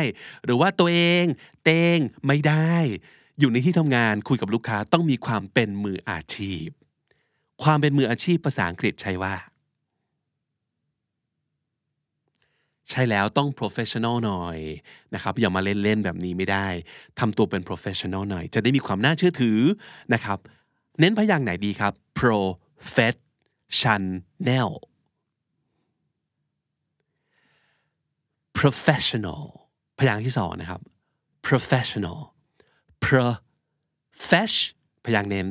[0.45, 1.25] หรือว่าตัวเอง
[1.65, 2.75] เตงไม่ได้
[3.41, 6.67] อยู่ในที่ทำงานคุยกับลูกค้าต้องมีความเป็นมืออาชีพ
[7.63, 9.35] ความเป็นมืออาชีพภาษาอังกฤษใช้ว่า
[12.91, 14.59] ใช่แล้วต้อง professional หน่อย
[15.15, 16.67] นะครับอย่ามาเล่นๆแบบนี้ไม่ได้
[17.19, 19.59] ทำตัวเป็น professional หน่อย จะได้มีความน่าเชื่อถือ
[20.15, 20.39] นะครับ
[21.01, 24.75] เน้นพยางค์ไหนดีครับ professional
[28.59, 29.43] professional
[29.99, 30.81] พยางค์ที่สองนะครับ
[31.49, 32.19] professional
[34.29, 34.57] fetch
[35.05, 35.47] พยางค์เน้น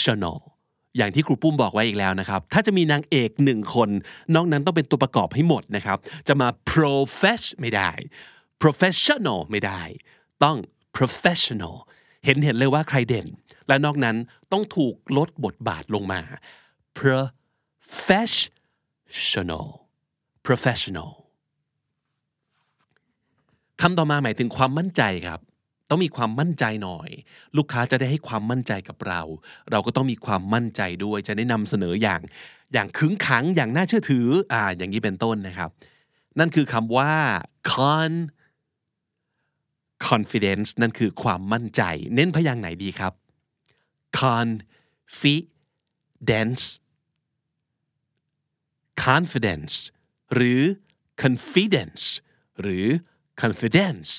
[0.00, 0.38] tional
[0.96, 3.88] อย่างที่ครูปุ้มบอกไว้อีกแล้วนะครับ ถ้าจะมีนางเอกหนึ่งคน
[4.34, 7.90] นอกนั้นต้องเป็นตัวประกอบให้หมดนะครับ จะมา profesh ไม่ได้
[8.62, 9.82] professional ไม่ได้
[10.44, 10.56] ต้อง
[10.96, 11.74] professional
[12.24, 13.26] เห็นเห็นเลยว่าใครเด่น
[13.68, 14.16] และนอกนั้น
[14.52, 16.20] ต้องถูกลดบทบาทลงมา
[16.98, 19.66] professional
[20.46, 21.10] professional
[23.80, 25.40] คำต่อมาหมายถึงความมั่นใจครับ
[25.92, 27.10] ต้องมีความมั่นใจหน่อย
[27.56, 29.22] ลูกค้าจะได้ให้ความมั่นใจกับเรา
[29.70, 32.20] เราก็ต้องมีความมั่นใจด้วยจะได้นำเสนออย่าง
[32.72, 35.70] อย่างขึงขังอย่างน่าเชื่อถืออ่าอย่างนี้เป็นต้นนะครับ
[36.38, 37.12] นั่นคือคำว่า
[37.72, 38.12] con
[40.08, 41.82] confidence นั่นคือความมั่นใจ
[42.14, 43.12] เน้นพยางค์ไหนดีครับ
[44.20, 46.64] confidence
[49.04, 49.74] confidence
[50.34, 50.60] หรือ
[51.22, 52.04] confidence
[52.62, 52.86] หรือ
[53.42, 54.12] confidence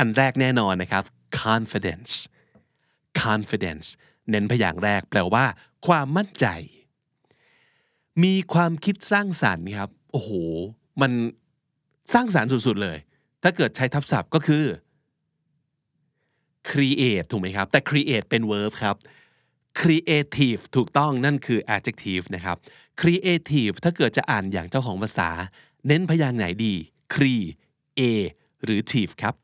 [0.00, 1.04] อันแรกแน่นอนนะครับ
[1.42, 2.12] confidence
[3.24, 3.88] confidence
[4.30, 5.44] เน้นพยางค์แรกแปลว่า
[5.86, 6.46] ความมั่นใจ
[8.22, 10.30] มีความคิดสร้างสรรค์ครับ โอ้โห
[11.00, 11.12] มัน
[12.12, 12.98] สร้างสรรค์สุดๆเลย
[13.42, 14.64] ถ้าเกิดใช้ทับศัพท์ก็คือ
[16.70, 18.96] create ถูกไหมครับ แต่ create เป็น verb ครับ
[19.80, 22.56] creative ถูกต้องนั่นคือ adjective นะครับ
[23.00, 25.30] creative ถ้าเกิดจะอ่านอย่างเจ้าของภาษา
[25.86, 26.74] เน้นพยางค์ไหนดี
[27.14, 27.34] cre
[28.00, 28.02] a
[28.64, 29.34] หรือ tive ครับ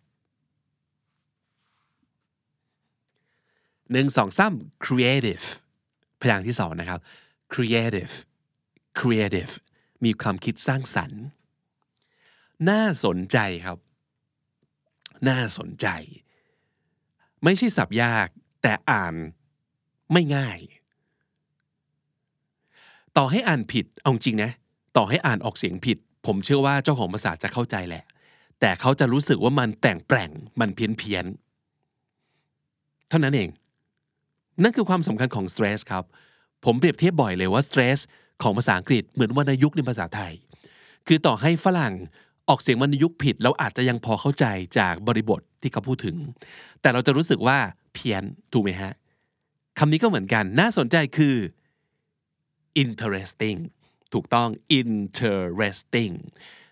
[3.92, 5.46] หนึ่งสองสาม creative
[6.20, 7.00] พยางค์ที่สองนะครับ
[7.52, 8.12] creative
[8.98, 9.52] creative
[10.04, 11.22] มีความคิดสร้างสรรค์
[12.70, 13.78] น่าสนใจครับ
[15.28, 15.86] น่าสนใจ
[17.44, 18.28] ไม่ใช่สับยาก
[18.62, 19.14] แต่อ่าน
[20.12, 20.58] ไม่ง่าย
[23.16, 24.50] ต่อให้อ่านผิด เอาจริงนะ
[24.96, 28.04] ต่อให้อ่านออกเสียงผิด ผมเชื่อว่าเจ้าของภาษาจะเข้าใจแหละ
[28.60, 31.24] แต่เขาจะรู้สึกว่ามันแต่งแปลง มันเพี้ยนเพียน
[33.08, 33.48] เท่านั้นเอง
[34.62, 36.04] นั่นคือความสำคัญของ stress ครับ
[36.64, 37.98] ผมเปรียบเทียบบ่อยเลยว่า stress
[38.42, 40.32] ของภาษาอังกฤษเหมือนวรรณยุกต์ในภาษาไทย
[41.06, 41.94] คือต่อให้ฝรั่ง
[42.48, 44.44] ออกเสียงวรรณยุกต์ผิด เราอาจจะยังพอเข้าใจ
[44.78, 46.16] จากบริบทที่เขาพูดถึง
[46.80, 47.58] แต่เราจะรู้สึกว่า
[47.94, 48.92] เพี้ยนถูกไหมฮะ
[49.78, 51.36] คำนี้ก็เหมือนกันน่าสนใจคือ
[52.82, 53.58] interesting
[54.12, 56.14] ถูกต้อง interesting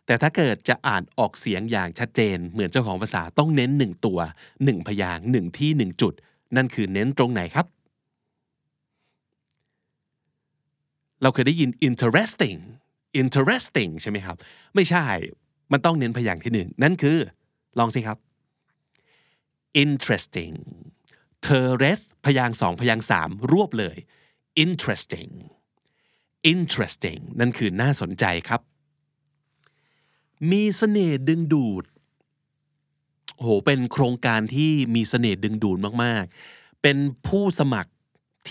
[0.07, 4.19] แต่ถ้าเกิดจะอ่านออกเสียงอย่างชัดเจน เหมือนเจ้าของภาษาต้องเน้นหนึ่งตัว
[4.65, 6.15] หนึ่งพยางหนึ่งที่หนึ่งจุด
[6.57, 7.67] นั่นคือเน้นตรงไหนครับ
[11.25, 12.61] เราเคยได้ยิน interesting
[13.21, 14.37] interesting ใช่ไหมครับ
[14.75, 15.07] ไม่ใช่
[15.73, 17.19] มันต้องเน้นพยางค์ที่หนึ่ง นั่นคือ
[17.79, 18.19] ลองสิครับ
[19.85, 20.57] interesting
[21.43, 23.97] เธอ rest พยางค์สองพยางค์สามรวบเลย
[24.65, 25.33] interesting
[26.53, 28.61] interesting นั่นคือน่าสนใจครับ
[30.51, 31.85] มีเสน่ห์ดึงดูด
[33.37, 36.97] โอ้โหเป็นโครงการที่มีเสน่ห์ดึงดูดมาก ๆ เป็น
[37.29, 37.91] ผู้สมัคร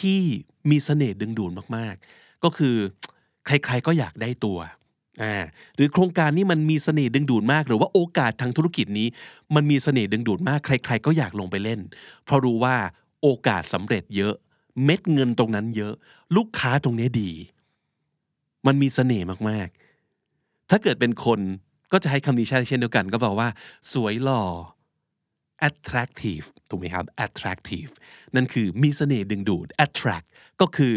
[0.01, 0.21] ที่
[0.69, 2.05] มีเสน่ห์ดึงดูดมาก ๆ
[2.43, 2.75] ก็คือ
[3.45, 4.59] ใครๆก็อยากได้ตัว
[5.23, 5.35] อ่า
[5.75, 9.07] หรือโครงการนี้มันมีเสน่ห์ดึงดูดมาก หรือว่าโอกาสทางธุรกิจนี้
[9.55, 11.79] มันมีเสน่ห์ดึงดูดมาก ใคร ๆ ก็อยากลงไปเล่น
[12.23, 12.75] เพราะรู้ว่า
[13.21, 14.33] โอกาสสำเร็จเยอะ
[14.83, 15.93] เม็ดเงินตรงนั้นเยอะ
[16.35, 17.31] ลูกค้าตรงนี้ดี
[18.65, 21.39] มันมีเสน่ห์มากๆ ถ้าเกิดเป็นคน
[21.91, 23.49] ก็จะให้คำนี้ใช้เช่นเดียวกัน ก็บอกว่า
[23.93, 24.43] สวยหล่อ
[25.67, 27.91] attractive ถูกไหมครับ attractive
[28.35, 30.27] นั่นคือมีเสน่ห์ดึงดูด attract
[30.61, 30.93] ก็คือ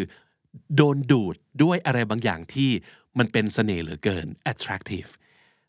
[0.77, 2.71] โดนดูดด้วยอะไรบางอย่างที่
[3.19, 5.11] มันเป็นเสน่ห์เหลือเกิน attractive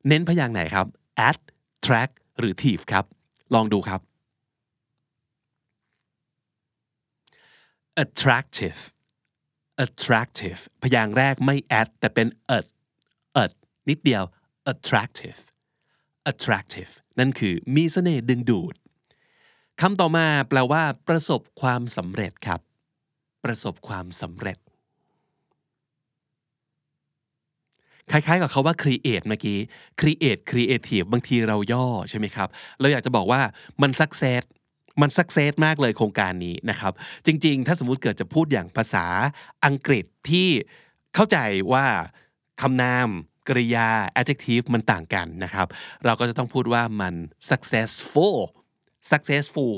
[0.08, 0.88] เน้นพยางค์ไหนครับ
[1.30, 3.06] attract หรือ tive ครับ
[3.54, 4.02] ลองดูครับ
[8.04, 8.80] attractive
[9.86, 12.68] attractive พยางค์แรกไม่ at แต่เป็น at
[13.44, 13.52] at
[13.90, 14.24] นิดเดียว
[14.72, 15.40] attractive
[16.32, 18.76] attractive นั่นคือมีเสน่ห์ดึงดูด
[19.82, 22.62] คำต่อมาแปลว่า ประสบความสำเร็จครับ
[23.44, 24.58] ประสบความสำเร็จ
[28.12, 29.60] คล้ายๆ กับเขาว่า create เมื่อกี้
[30.00, 33.42] create creative บางทีเราย่อใช่ไหมครับ เราอยากจะบอกว่า
[33.82, 34.44] มัน success
[35.02, 36.94] มัน success มากเลยโครงการนี้นะครับ
[37.26, 39.06] จริง ๆ ถ้าสมมุติเกิดจะพูดอย่างภาษา
[39.66, 40.50] อังกฤษที่
[41.16, 41.38] เข้าใจ
[41.74, 41.86] ว่า
[42.62, 43.08] คำนาม
[43.50, 43.90] กริยา
[44.22, 45.68] adjective มันต่างกันนะครับ
[46.06, 47.14] เราก็จะต้องพูดว่ามัน
[47.50, 48.38] successful
[49.12, 49.76] successful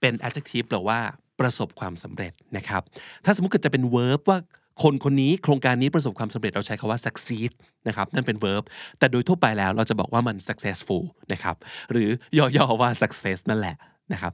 [0.00, 1.00] เป็น adjective แปลว่า
[1.40, 2.82] ประสบความสำเร็จนะครับ
[3.24, 4.38] ถ้าสมมติเกิดจะเป็น verb ว่า
[4.82, 7.50] คนคนนี้โครงการนี้ประสบความสำเร็จเราใช้คาว่า succeed
[7.88, 8.64] นะครับนั่นเป็น verb
[8.98, 11.56] แต่โดยทั่วไปแล้วเราจะบอกว่ามัน successful นะครับ
[11.92, 12.08] หรือ
[12.38, 13.76] ย่อๆว่า success นั่นแหละ
[14.12, 14.32] นะครับ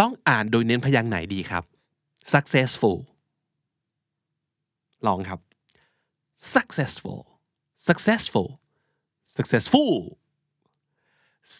[0.00, 1.64] ต้องอ่านโดยเน้นพยางค์ไหนดีครับ
[2.32, 2.98] successful
[5.06, 5.40] ลองครับ
[6.54, 7.20] successful
[7.88, 8.48] successful
[9.36, 9.94] successful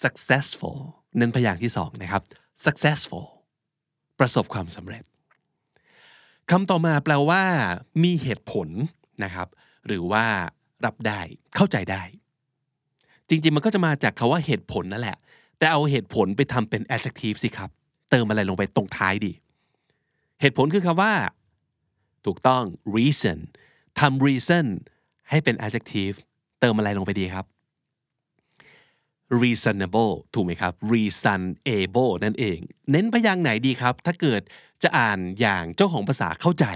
[0.03, 0.79] successful
[1.17, 2.23] เน้นพยางค์ที่สองนะครับ
[2.65, 3.27] successful
[4.19, 5.05] ประสบความสำเร็จ
[6.53, 7.43] คำต่อมาแปลว่า
[8.03, 8.69] มีเหตุผล
[9.25, 9.49] นะครับ
[9.87, 10.25] หรือว่า
[10.85, 11.21] รับได้
[11.57, 12.03] เข้าใจได้
[13.29, 15.19] จริงๆ มันก็จะมาจากคาว่าเหตุผลนั่นแหละ
[15.59, 17.71] แต่เอาเหตุผลไปทำเป็น adjective สิครับ
[18.11, 19.33] เติมอะไรลงไปตรงท้ายดิ
[20.41, 21.13] เหตุผลคือคำว่า
[22.27, 22.63] ถูกต้อง
[22.97, 23.39] reason
[24.01, 24.67] ทำ reason
[25.31, 26.17] ให้เป็น adjective
[26.61, 27.47] เติมอะไรลงไปดีครับ
[29.43, 32.59] reasonable ถูกไหมครับ reasonable นั่นเอง
[32.91, 34.43] เน้นพยางค์ไหนดีครับ ถ้าเกิด
[34.83, 36.67] จะอ่านอย่างเจ้าของภาษาเข้าใจ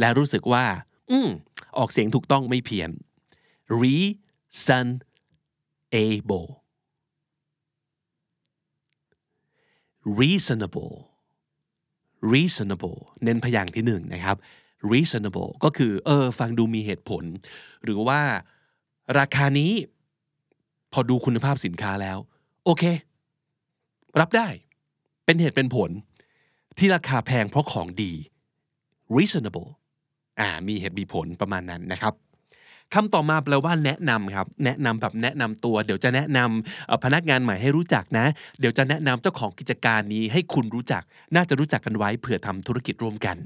[0.00, 0.64] และรู้สึกว่า
[1.10, 1.28] อืม
[1.78, 2.90] ออกเสียงถูกต้องไม่เพี้ยน
[3.82, 6.48] reasonable
[10.18, 10.94] reasonable
[12.32, 14.36] reasonable เน้นพยางค์ที่หนึ่งนะครับ
[14.92, 17.24] reasonable ก็คือ เออ ฟังดูมีเหตุผล
[17.84, 18.20] หรือว่า
[19.18, 19.72] ราคานี้
[20.92, 22.18] พอดูคุณภาพสินค้าแล้ว
[22.64, 22.84] โอเค
[24.20, 24.48] รับได้
[25.24, 25.90] เป็นเหตุเป็นผล
[26.78, 28.12] ที่ราคาแพงเพราะของดี
[29.16, 29.70] reasonable
[30.40, 32.14] อ่ามีเหตุมีผลประมาณนั้นนะครับ
[32.94, 38.26] คำต่อมาแปลว่าแนะนำครับ แนะนำแบบแนะนำตัว เดี๋ยวจะแนะนำพนักงานใหม่ให้รู้จักนะ
[38.60, 41.02] เดี๋ยวจะแนะนำเจ้าของกิจการนี้ให้คุณรู้จัก
[41.34, 43.36] น่าจะรู้จักกันไว้เผื่อทำธุรกิจร่วมกัน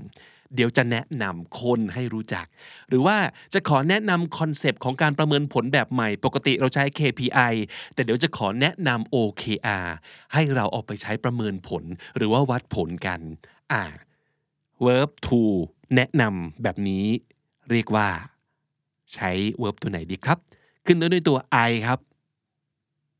[0.55, 2.47] เดี๋ยวจะแนะนำคนให้รู้จัก
[2.89, 3.17] หรือว่า
[3.55, 7.53] จะขอแนะนำคอนเซปต์ของการประเมินผลแบบใหม่ ปกติเราใช้ KPI
[7.95, 9.87] แต่เดี๋ยวจะขอแนะนำ OKR
[10.35, 11.85] ให้เราเอาไปใช้ประเมินผล
[12.17, 13.21] หรือว่าวัดผลกัน
[13.73, 13.83] อ่า
[14.85, 15.41] verb to
[15.97, 17.05] แนะนำแบบนี้
[17.71, 18.09] เรียกว่า
[19.15, 19.31] ใช้
[19.63, 20.39] verb ตัวไหนดีครับ
[20.87, 21.99] ขึ้นต้นด้วยตัว I ครับ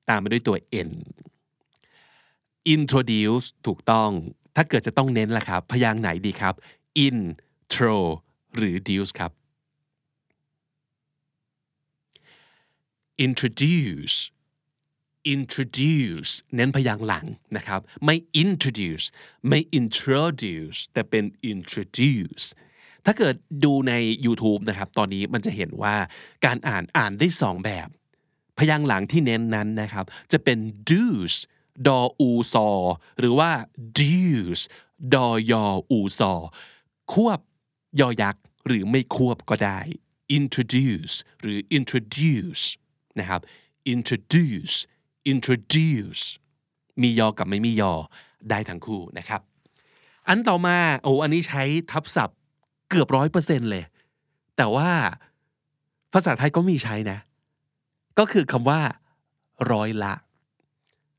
[0.09, 0.57] ตามไปด้วยตัว
[0.89, 0.91] N
[2.75, 4.11] introduce ถูกต้อง
[4.57, 6.55] ถ้าเกิดจะต้องเน้นล่ะครับ พยางค์ไหนดีครับ
[7.07, 7.99] intro
[8.57, 9.33] หรือ duce ครับ
[13.27, 14.17] introduce
[15.35, 19.07] introduce เน้นพยางหลังนะครับ ไม่ introduce
[19.49, 22.47] ไม่ introduce แต่เป็น introduce
[23.05, 23.35] ถ้าเกิด
[23.65, 23.93] ดูใน
[24.25, 25.97] YouTube นะครับ ตอนนี้มันจะเห็นว่า
[26.45, 27.89] การอ่านอ่านได้สองแบบ
[28.59, 30.59] พยางหลังที่เน้นนั้นนะครับ จะเป็น
[30.91, 31.35] dues
[31.87, 32.69] ดออูซอ
[33.19, 33.51] หรือว่า
[33.99, 34.61] dues
[35.15, 36.33] ดอยออูซอ
[37.13, 37.41] ควบ
[38.01, 39.79] ยอยักษ์หรือไม่ควบก็ได้
[40.39, 42.63] introduce หรือ introduce
[43.19, 43.41] นะครับ
[43.95, 44.75] introduce
[45.33, 46.23] introduce
[47.03, 47.93] มียอกับไม่มียอ
[48.51, 49.41] ได้ทั้งคู่นะครับ
[50.29, 52.39] อันต่อมาโอ้อันนี้ใช้ทับศัพท์
[52.89, 53.85] เกือบร้อยเปอร์เซ็นเลย
[54.57, 54.91] แต่ว่า
[56.13, 57.19] ภาษาไทยก็มีใช้นะ
[58.19, 58.81] ก็คือคำว่า
[59.73, 60.15] ร้อยละ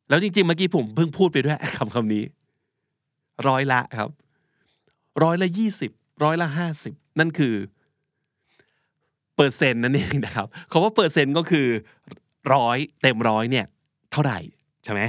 [0.10, 2.24] แล้วจริงๆ เมื่อกี้ผมเพิ่งพูดไปด้วยคำคำนี้
[3.48, 4.10] ร้อยละครับ
[5.24, 5.92] ร้อยละยี่สิบ
[6.24, 7.56] ร้อยละห้าสิบนั่นคือ
[9.36, 11.68] เปอร์เซ็นต์นั่นเองนะครับคำว่าเปอร์เซ็นต์ก็คือ
[12.54, 13.66] ร้อยเต็มร้อยเนี่ย
[14.12, 14.40] เท่าไหร่
[14.84, 15.02] ใช่ไหม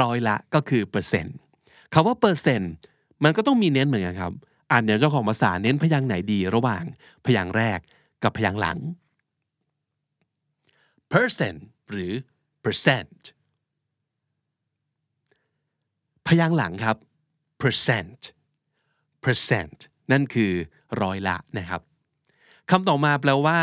[0.00, 1.36] ร้อยละก็คือเปอร์เซ็นต์
[1.92, 2.72] คำว่าเปอร์เซ็นต์
[3.24, 4.32] มันก็ต้องมีเน้นเหมือนกันครับ
[4.70, 6.84] อ่านเดี๋ยวเจ้าของภาษาเน้นพยางค์ไหนดี ระหว่าง
[7.26, 7.78] พยางค์แรก
[8.22, 8.78] กับพยางค์หลัง
[11.12, 11.58] percent
[11.90, 12.12] หรือ
[12.64, 13.20] percent
[16.26, 16.96] พยางค์หลังครับ
[17.62, 18.20] percent
[19.24, 19.78] percent
[20.12, 20.52] นั่นคือ
[21.02, 21.82] ร้อยละนะครับ
[22.70, 23.60] คำต่อมาแปลว่า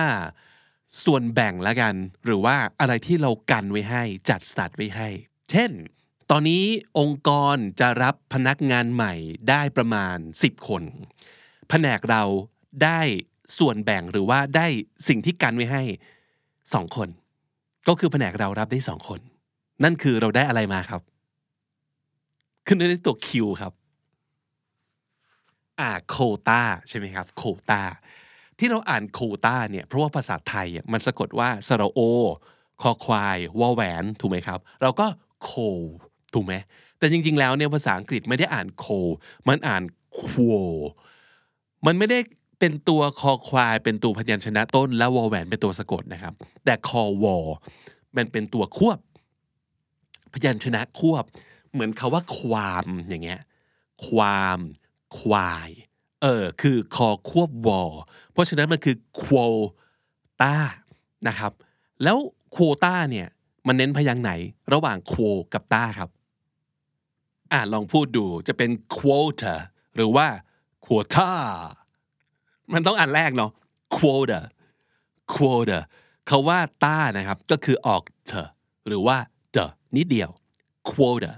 [1.03, 5.09] ส่วนแบ่งละกัน หรือว่าอะไรที่เรากันไว้ให้จัดสรรไว้ให้
[5.51, 5.71] เช่น
[6.31, 6.63] ตอนนี้
[6.99, 9.13] องค์กรจะรับพนักงานใหม่
[9.49, 10.83] ได้ประมาณ 10 คน
[11.69, 12.23] แผนกเรา
[12.83, 13.01] ได้
[13.57, 14.67] ส่วนแบ่งหรือว่าได้
[15.07, 15.83] สิ่งที่กันไว้ให้
[16.39, 17.09] 2 คน
[17.87, 19.19] ก็คือแผนกเรารับได้2คน
[19.83, 21.01] นั่นคือเราได้อะไรมาครับ
[22.67, 23.29] ขึ้นด้วยตัว Q
[23.61, 23.73] ครับ
[25.79, 26.17] อ่าโค
[26.49, 27.81] ตาใช่ไหมครับโคตา
[28.59, 31.99] ที่เราอ่านโคตาเนี่ยเพราะว่าภาษาไทยมันสะกดว่าสระโอ
[32.81, 35.05] คอควายวอแหวนถูกไหมครับ เราก็
[35.43, 35.51] โค
[36.33, 36.53] ถูกไหม
[36.97, 38.85] แต่จริง ๆ แล้วเนี่ยภาษาอังกฤษไม่ได้อ่านโค
[39.47, 39.83] มันอ่าน
[40.19, 40.55] คว
[41.85, 42.19] มันไม่ได้
[42.59, 46.33] เป็นตัวคอควาย เป็นตัวพยัญชนะต้น แล้ววอแหวนเป็นตัวสะกดนะครับ
[46.65, 47.37] แต่คอวอ
[48.17, 48.99] มันเป็นตัวควบ
[50.33, 51.23] พยัญชนะควบ
[51.71, 53.41] เหมือนคาว่าความอย่างเงี้ย
[54.07, 54.57] ความ
[55.17, 55.69] ควาย
[56.21, 57.81] เออคือคอควบวอ
[58.31, 59.37] เพราะฉะนั้นมันคือคว
[60.41, 60.55] ต้า
[61.27, 61.51] นะครับ
[62.03, 62.17] แล้ว
[62.55, 63.27] ควต้าเนี่ย
[63.67, 64.31] มันเน้นพยางไหน
[64.73, 66.09] ระหว่างควกับต้าครับ
[67.51, 69.55] อ่าลองพูดดูจะเป็น quota
[69.95, 70.27] หรือว่า
[70.85, 71.29] quota
[72.73, 73.51] มันต้องอ่านแรกเนาะ
[73.97, 74.39] quota
[75.33, 75.79] quota
[76.27, 78.33] เขาว่าต้านะครับ ก็คือออกเถ
[78.87, 79.17] หรือว่า
[79.55, 79.65] the
[79.95, 80.29] นิดเดียว
[80.91, 81.31] quota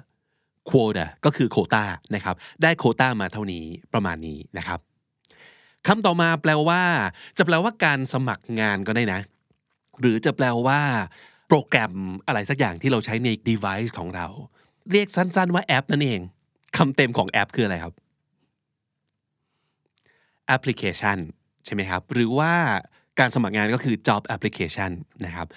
[0.72, 1.84] quota ก็คือโคตา
[2.16, 4.80] นะครับได้โคตามาเท่านี้ประมาณนี้นะครับ
[5.88, 6.82] คำต่อมาแปลว่า
[7.38, 9.20] จะแปลว่าการสมัครงานก็ได้นะ
[10.00, 10.82] หรือจะแปลว่า
[11.48, 11.94] โปรแกรม
[12.28, 14.28] อะไรสักอย่างที่เราใช้ใน device ของเรา
[14.92, 16.22] เรียกสั้นๆว่าแอปนั่นเอง
[16.78, 17.94] คำเต็มของแอปคืออะไรครับ
[20.56, 21.18] application
[21.66, 22.54] ใช่ไหมครับ หรือว่า
[23.20, 24.92] การสมัครงานก็คือ job application
[25.26, 25.48] นะครับ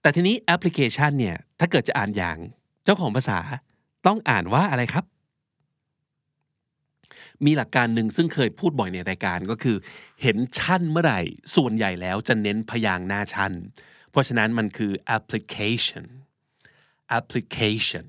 [0.00, 2.36] แต่ทีนี้ application เนี่ย ถ้าเกิดจะอ่านอย่าง
[2.84, 3.38] เจ้าของภาษา
[4.06, 5.04] ต้องอ่านว่าอะไรครับ
[7.44, 9.76] มีหลักการหนึ่งซึ่งเคยพูดบ่อยในรายการก็คือ
[10.22, 11.20] เห็นชั้นเมื่อไหร่
[11.56, 13.52] ส่วนใหญ่แล้วจะเน้นพยางหน้าชั้น
[14.10, 16.06] เพราะฉะนั้นมันคือ application
[17.18, 18.06] application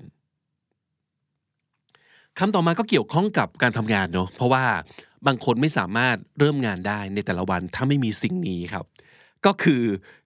[2.38, 4.64] คำต่อมาก็เกี่ยวข้องกับการทำงานเนาะเพราะว่า
[5.26, 8.84] บางคนไม่สามารถเริ่มงานได้ในแต่ละวันถ้าไม่มีสิ่งนี้ครับ
[9.46, 9.82] ก็คือ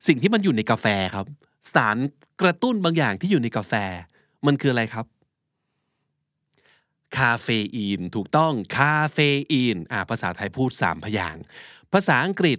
[0.07, 1.27] สิ่งที่มันอยู่ในกาแฟครับ
[1.75, 1.97] สาร
[2.43, 3.75] กระตุ้นบางอย่างที่อยู่ในกาแฟ
[4.47, 5.07] มันคืออะไรครับ
[7.17, 9.19] คาเฟอีน ถูกต้องคาเฟ
[9.53, 11.37] อีนอ่าภาษาไทยพูดสามพยาง
[11.93, 12.59] ภาษาอังกฤษ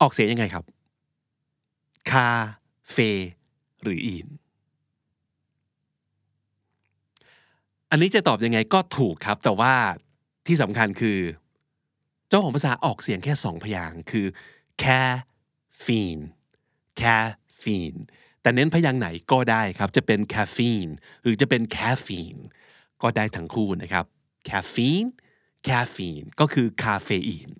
[0.00, 0.64] ออกเสียงยังไงครับ
[2.10, 2.28] คา
[2.92, 2.96] เฟ
[3.82, 4.26] หรืออีน
[7.90, 9.74] อันนี้จะตอบยังไงก็ถูกครับ แต่ว่า
[10.46, 11.18] ที่สำคัญคือ
[12.28, 14.26] เจ้าของภาษาออกเสียงแค่สองพยางคือ
[14.82, 16.22] caffeine
[17.00, 17.98] caffeine
[18.42, 22.40] แต่เน้นพยางไหนก็ได้ครับ จะเป็น caffeine หรือจะเป็น caffeine
[23.02, 24.04] ก็ได้ทั้งคู่นะครับ
[24.48, 25.08] caffeine
[25.68, 27.50] caffeine ก็คือคาเฟอีน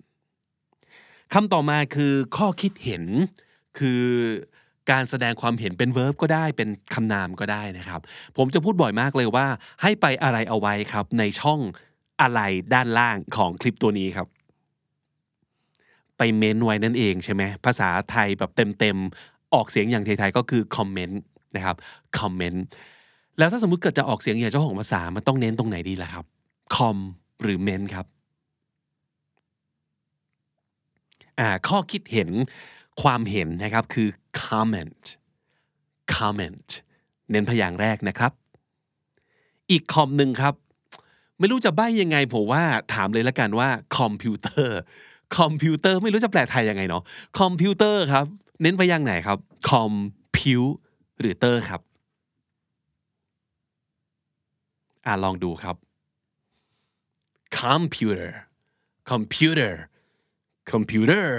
[1.33, 3.03] คำต่อมาคือข้อคิดเห็น
[3.79, 4.03] คือ
[4.91, 8.01] การแสดงความเห็นเป็น verb ก็ได้เป็นคำนามก็ได้นะครับ
[8.37, 9.47] ผมจะพูดบ่อยมากเลยว่า
[9.81, 11.59] ให้ไปอะไรเอาไว้ครับในช่อง
[12.21, 12.41] อะไร
[12.73, 14.27] ด้านล่างของคลิปตัวนี้ครับ
[16.17, 21.21] ไปเมนไว้นั่นเองใช่ไหมภาษาไทยแบบเต็มๆ ออกเสียงอย่างไทยๆก็คือคอมเมนต์
[21.55, 21.77] นะครับ
[22.19, 22.63] คอมเมนต์
[23.37, 26.25] แล้วถ้าสมมุติเกิดจะออกเสียงอย่างเจ้าของภาษา มันต้องเน้นตรงไหนดีล่ะครับ
[26.75, 26.97] com
[27.41, 28.05] หรือ ment ครับ
[31.39, 32.29] อ่าข้อคิดเห็น
[33.01, 34.07] ความเห็นนะครับคือ
[34.43, 35.03] comment
[36.15, 36.69] comment
[37.31, 38.31] เน้นพยางค์แรกนะครับ
[39.71, 40.53] อีกคำหนึ่งครับ
[41.39, 44.77] ไม่รู้จะใบ้ยังไงผมว่าถามเลยละกันว่าคอมพิวเตอร์
[45.37, 47.03] คอมพิวเตอร์ไม่รู้จะแปลไทยยังไงเนาะ
[47.39, 48.25] คอมพิวเตอร์ครับ
[48.61, 49.37] เน้นพยางไหนครับ
[49.69, 49.91] คอม
[50.37, 50.61] พิว
[51.19, 51.81] หรือเตอร์ครับ
[55.05, 55.75] อ่าลองดูครับ
[57.59, 58.29] computer
[59.11, 59.73] computer
[60.71, 61.29] computer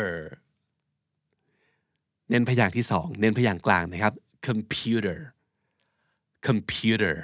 [2.31, 4.15] เน้นพยางค์ที่สองเน้นพยางค์กลางนะครับ
[4.47, 5.19] computer
[6.47, 7.17] computer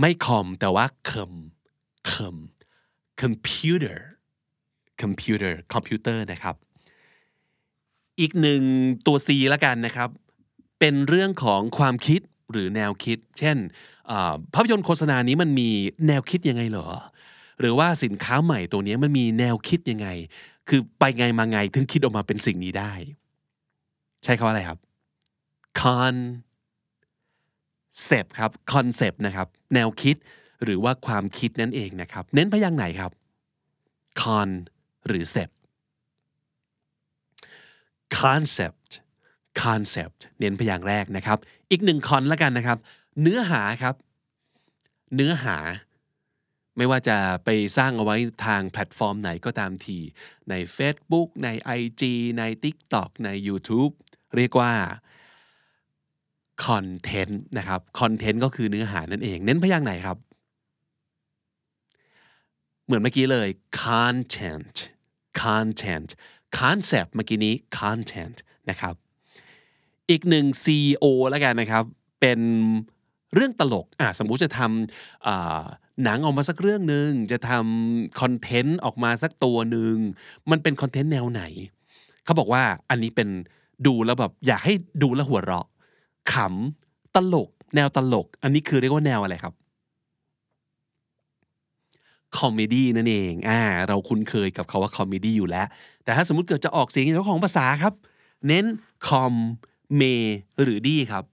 [0.00, 1.32] ไม่คอมแต่ว่าคม
[2.10, 2.36] คม
[3.22, 3.98] computer
[5.00, 6.56] computer computer นะครับ
[8.20, 8.62] อีกหนึ่ง
[9.06, 10.10] ตัว C ละกันนะครับ
[10.78, 13.56] เป็นเรื่องของความคิดหรือแนวคิด เช่น
[14.54, 15.68] ภาพยนตร์โฆษณานี้มันมี
[16.06, 16.88] แนวคิดยังไงเหรอ
[17.60, 20.08] หรือว่าสินค้าใหม่ตัวนี้มันมีแนวคิดยังไง
[20.68, 22.92] คือไปไงมาไงถึงคิดออกมาเป็นสิ่งนี้ได้
[24.24, 24.78] ใช้คำว่าอะไรครับ
[25.82, 26.30] concept
[28.40, 30.16] ครับ concept นะครับ แนวคิด
[30.64, 33.12] หรือว่าความคิดนั่นเองนะครับ เน้นพยางค์ไหนครับ
[34.22, 34.48] con
[35.06, 35.56] หรือ cept
[38.20, 38.90] concept
[39.62, 41.38] concept เน้นพยางค์แรกนะครับ
[41.70, 42.78] อีกหนึ่งคอนละกันนะครับ
[43.22, 43.94] เนื้อหาครับ
[45.14, 45.56] เนื้อหา
[46.76, 49.98] ไม่ว่าจะไปสร้างเอาไว้ทางแพลตฟอร์มไหนก็ตามที
[50.50, 51.48] ใน Facebook ใน
[51.80, 52.02] IG
[52.38, 53.92] ใน TikTok ใน YouTube
[54.36, 54.72] เรียกว่า
[56.66, 60.18] คอนเทนต์นะครับคอนเทนต์ก็คือเนื้อหานั่นเอง เน้นพยางค์ไหนครับ
[62.84, 63.48] เหมือนเมื่อกี้เลย
[63.82, 64.76] content
[65.42, 66.10] content
[66.58, 68.36] concept เมื่อกี้นี้ content
[68.70, 68.94] นะครับ
[70.10, 71.84] อีกหนึ่ง CEO แล้วกันนะครับ
[72.20, 72.40] เป็น
[73.34, 79.96] เรื่องตลกอะสมมุติจะทำหนังออกมาสักเรื่องหนึ่งจะทำคอนเทนต์ออกมาสักตัวหนึ่ง
[80.50, 81.42] มันเป็นคอนเทนต์แนวไหน
[82.24, 83.28] เขาบอกว่าอันนี้เป็น
[83.86, 85.66] ดูแล้วแบบอยากให้ดูแล้วหัวเราะ
[86.32, 89.54] ขำตลก แนวตลก อันนี้คือเรียกว่าแนวอะไรครับ
[92.36, 95.66] comedy นั่นเองอ่าเราคุ้นเคยกับคำว่า comedy อยู่แล้ว
[96.04, 97.94] แต่ถ้าสมมุติเกิดจะออกเสียงเจ้าของภาษาครับ
[98.46, 98.64] เน้น
[99.08, 99.34] com
[99.96, 100.02] me
[100.62, 101.24] หรือ dy ครับ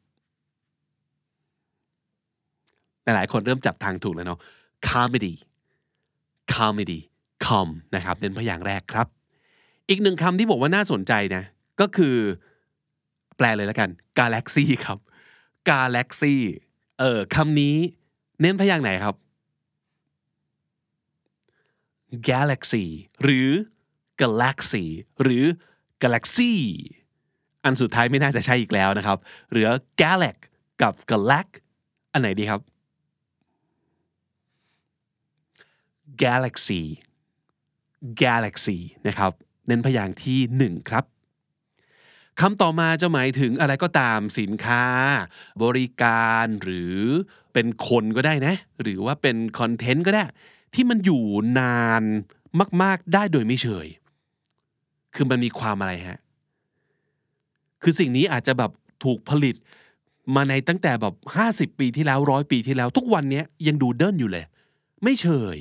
[3.15, 4.39] หลายคนเริ่มจับทางถูกแล้วเนาะ
[4.89, 5.33] comedy
[6.53, 6.99] comedy
[7.45, 9.07] com นะครับเน้นพยางค์แรกครับ
[9.89, 11.43] อีกหนึ่งคำที่บอกว่าน่าสนใจนะ
[11.81, 12.15] ก็คือ
[13.37, 13.89] แปลเลยแล้วกัน
[14.19, 14.97] galaxy ครับ
[15.69, 16.35] galaxy
[16.99, 17.75] เออคำนี้
[18.41, 19.15] เน้นพยางค์ไหนครับ
[22.29, 22.85] galaxy
[23.23, 23.49] หรือ
[24.21, 24.85] galaxy
[25.23, 25.45] หรือ
[26.03, 26.53] galaxy
[27.63, 29.17] อันสุดท้ายไม่น่าจะใช่อีกแล้วนะครับ
[29.49, 29.69] เหลือ
[30.01, 30.35] galax
[30.81, 31.47] กับ galax
[32.13, 32.61] อันไหนดีครับ
[36.23, 36.83] galaxy
[38.21, 39.31] galaxy นะครับ
[39.67, 41.05] เน้นพยางค์ที่หนึ่งครับ
[42.39, 44.83] คำต่อมาจะหมายถึงอะไรก็ตามสินค้า
[45.63, 46.97] บริการหรือ
[47.53, 50.23] เป็นคนก็ได้นะ หรือว่าเป็นคอนเทนต์ก็ได้
[50.73, 51.23] ที่มันอยู่
[51.59, 52.03] นาน
[52.81, 53.87] มาก ๆ ได้โดยไม่เฉย
[55.15, 56.19] คือมันมีความอะไรฮะ
[57.81, 58.71] คือสิ่งนี้อาจจะแบบ
[59.03, 59.55] ถูกผลิต
[60.35, 64.45] มาในตั้งแต่แบบห้าสิบปีที่แล้วร้อยปีที่แล้ว ทุกวันนี้ยังดูเดินอยู่เลย
[65.03, 65.57] ไม่เฉย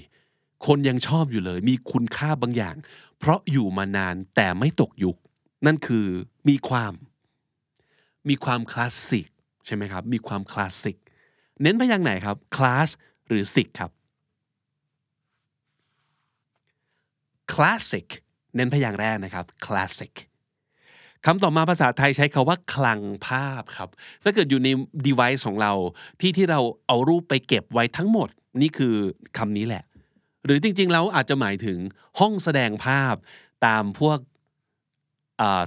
[0.66, 2.76] คนยังชอบอยู่เลย มีคุณค่าบางอย่าง
[3.18, 5.16] เพราะอยู่มานานแต่ไม่ตกยุค
[5.66, 6.06] นั่นคือ
[6.48, 6.92] มีความ
[8.28, 9.26] มีความคลาสสิก
[9.66, 10.96] ใช่ไหมครับ มีความคลาสสิก
[11.62, 12.88] เน้นพยางไหนครับ คลาส
[13.26, 13.90] หรือสิกครับ
[17.52, 18.06] classic
[18.56, 20.14] เน้นพยางแรกนะครับ classic
[21.26, 23.88] คำต่อมาภาษาไทยใช้คาว่าคลังภาพครับ
[24.22, 24.68] ถ้าเกิดอยู่ใน
[25.06, 25.72] device ของเรา
[26.20, 28.28] ที่ที่เราเอารูปไปเก็บไว้ทั้งหมด
[28.60, 28.94] นี่คือ
[29.38, 29.84] คำนี้แหละ
[30.44, 31.78] หรือจริงๆแล้วอาจจะหมายถึง
[32.20, 33.14] ห้องแสดงภาพ
[33.66, 34.18] ตามพวก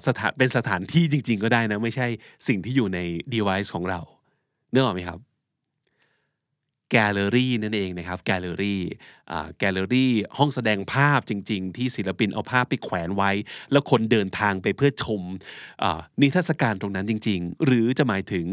[0.07, 2.07] สถานเป็นสถานที่จริง ๆ ก็ได้นะ ไม่ใช่
[2.47, 2.99] สิ่งที่อยู่ใน
[3.34, 3.99] device ของเรา
[4.71, 5.19] เนื้อออกไหมครับ
[6.93, 13.31] แกลเลอรี่นั่นเองนะครับ gallery gallery ห้องแสดงภาพจริง ๆ ที่ศิลปินเอาภาพไปแขวนไว้
[13.71, 15.21] แล้วคนเดินทางไปเพื่อชม
[16.21, 18.45] นิทรรศการตรงนั้นจริง ๆ หรือจะหมายถึง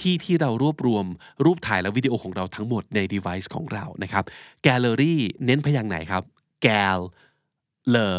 [0.00, 1.06] ที่ที่เรารวบรวม
[1.44, 4.24] รูปถ่ายและวิดีโอของเราทั้งหมดใน device ของเรานะครับ
[4.62, 6.22] แกลเลอรี่เน้นพยางค์ไหนครับ
[6.62, 6.98] แกล
[7.90, 8.10] เลอ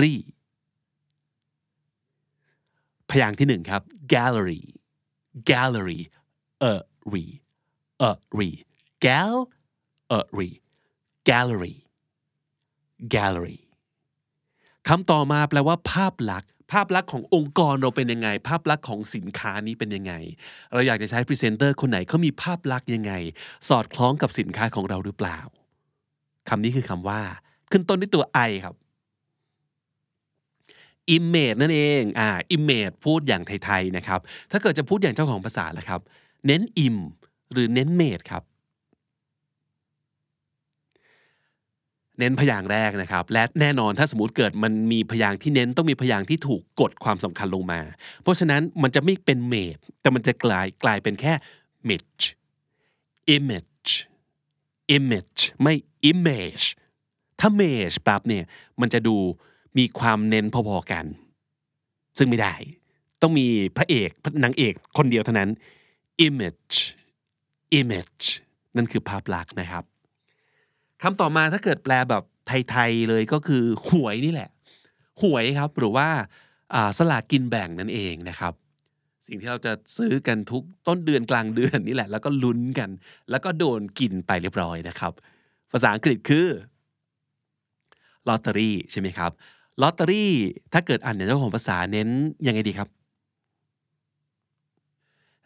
[0.00, 0.20] รี่
[3.10, 3.82] พยางค์ที่หนึ่งครับ
[4.12, 4.62] gallery
[5.50, 6.00] gallery
[6.60, 8.50] ery ery
[9.06, 10.52] gallery
[11.28, 11.76] gallery
[13.14, 13.58] gallery
[14.88, 20.12] คำต่อมาแปลว่าภาพลักษณ์ ภาพลักษณ์ขององค์กรเราเป็นยังไง ภาพลักษณ์ของสินค้านี้เป็นยังไง
[20.72, 23.12] เราอยากจะใช้พรีเซนเตอร์คนไหนเขามีภาพลักษณ์ยังไง
[23.68, 25.38] สอดคล้องกับสินค้าของเราหรือเปล่า
[26.48, 27.20] คำนี้คือคำว่า
[27.70, 28.74] ขึ้นต้นด้วยตัว I ครับ
[31.16, 36.00] image นั่นเองอ่า image พูดอย่างไทยๆนะครับ ถ้าเกิดจะพูดอย่างเจ้าของภาษาละครับ
[36.46, 36.96] เน้น im
[37.52, 38.42] หรือเน้น made ครับ
[42.18, 47.80] เน้นพยางแรกนะครับ และแน่นอนถ้าสมมติเกิดมันมีพยางที่เน้นต้องมีพยางที่ถูกกดความสำคัญลงมา
[48.22, 51.34] เพราะฉะนั้นมันจะไม่เป็น made แต่มันจะกลายกลายเป็นแค่
[51.82, 52.24] image
[53.36, 53.90] image
[54.96, 55.74] image ไม่
[56.10, 56.64] image
[57.40, 58.44] ถ้า image ปั๊บเนี่ย
[58.80, 59.16] มันจะดู
[59.78, 61.04] มีความเน้นพอๆกัน
[62.18, 62.54] ซึ่งไม่ได้
[63.22, 63.46] ต้องมี
[63.76, 64.10] พระเอก
[64.44, 65.50] นางเอกคนเดียวเท่านั้น
[66.26, 66.76] image
[67.78, 68.26] image
[68.76, 69.84] นั่นคือภาพลักษณ์นะครับ
[71.02, 74.50] คำต่อมาถ้าเกิดแปลแบบไทยๆเลยก็คือหวยนี่แหละ
[75.22, 76.08] หวยครับหรือว่า
[76.98, 78.52] สลากกินแบ่งนั่นเองนะครับ
[79.26, 82.90] สิ่งที่เราจะซื้อกันทุกต้นเดือนกลางเดือนนี่แหละ แล้วก็ลุ้นกัน
[83.30, 85.12] แล้วก็โดนกินไปเรียบร้อยนะครับ
[85.72, 86.46] ภาษาอังกฤษคือ
[88.28, 89.30] ลอตเตอรี่ใช่ไหมครับ
[89.82, 90.32] ลอตเตอรี่
[90.72, 92.08] ถ้าเกิดอ่านในเจ้าของภาษาเน้น
[92.46, 92.88] ยังไงดีครับ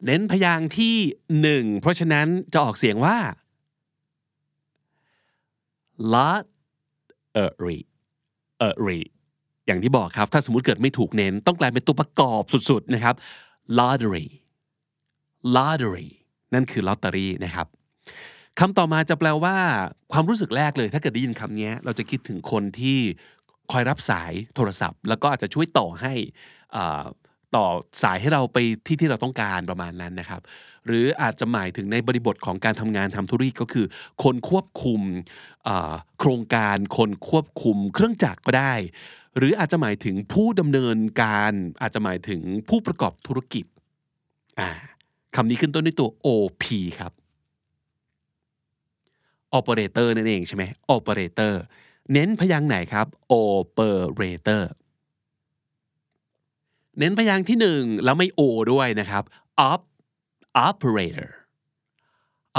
[0.06, 0.96] เน้นพยางค์ที่
[1.40, 3.16] หนึ่งเพราะฉะนั้นจะออกเสียงว่า
[6.14, 7.78] lottery
[8.68, 9.00] ery
[9.66, 13.14] อย่างที่บอกครับ ถ้าสมมติเกิดไม่ถูกเน้น ต้องกลายเป็นตัวประกอบสุดๆนะครับ
[13.78, 14.26] lottery
[15.56, 16.08] lottery
[16.54, 17.66] นั่นคือลอตเตอรี่นะครับ
[18.58, 19.56] คำต่อมาจะแปลว่า
[20.12, 22.98] ความรู้สึกแรกเลย ถ้าเกิดได้ยินคำนี้เราจะคิดถึงคนที่
[23.72, 26.12] คอยรับสายโทรศัพท์ แล้วก็อาจจะช่วยต่อให้
[27.56, 27.66] ต่อ
[28.02, 30.40] สายให้เราไปที่ที่เราต้องการประมาณนั้นนะครับ
[30.86, 33.86] หรืออาจจะหมายถึงในบริบทของการทำงานทำธุรกิจก็คือ
[34.22, 35.00] คนควบคุม
[36.18, 38.74] โครงการ คนควบคุมเครื่องจักรก็ได้
[39.36, 41.52] หรืออาจจะหมายถึงผู้ดำเนินการ
[41.82, 43.64] อาจจะหมายถึงผู้ประกอบธุรกิจ
[45.36, 46.64] คำนี้ขึ้นต้นด้วยตัว OP
[46.98, 47.12] ครับ
[49.58, 50.64] operator นั่นเองใช่ไหม
[50.94, 51.52] operator
[52.12, 54.62] เน้นพยางค์ไหนครับ operator
[56.98, 58.40] เน้นพยางค์ที่หนึ่งแล้วไม่ o
[58.72, 59.24] ด้วยนะครับ
[59.70, 59.80] op
[60.68, 61.30] operator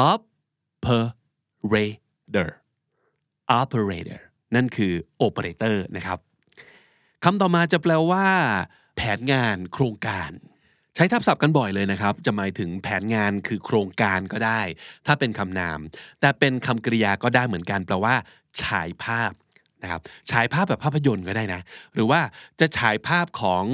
[0.09, 2.49] operator
[3.59, 4.21] operator
[4.55, 4.93] นั่นคือ
[5.25, 6.19] operator นะครับ
[7.23, 8.25] คำต่อมาจะแปลว่า
[8.95, 10.31] แผนงานโครงการ
[10.95, 14.61] ใช้ทับศัพท์กันบ่อยเลยนะครับ จะหมายถึงแผนงานคือโครงการก็ได้
[15.05, 15.79] ถ้าเป็นคำนาม
[16.21, 18.15] แต่เป็นคำกริยาก็ได้เหมือนกัน แปลว่า
[18.61, 19.31] ฉายภาพ
[19.83, 21.61] นะครับฉายภาพแบบภาพยนตร์ก็ได้นะ
[21.93, 22.21] หรือว่า
[22.59, 23.65] จะฉายภาพของ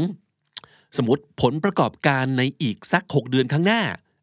[0.98, 3.82] สมมติผลประกอบการในอีกสัก 6 เดือนข้างหน้า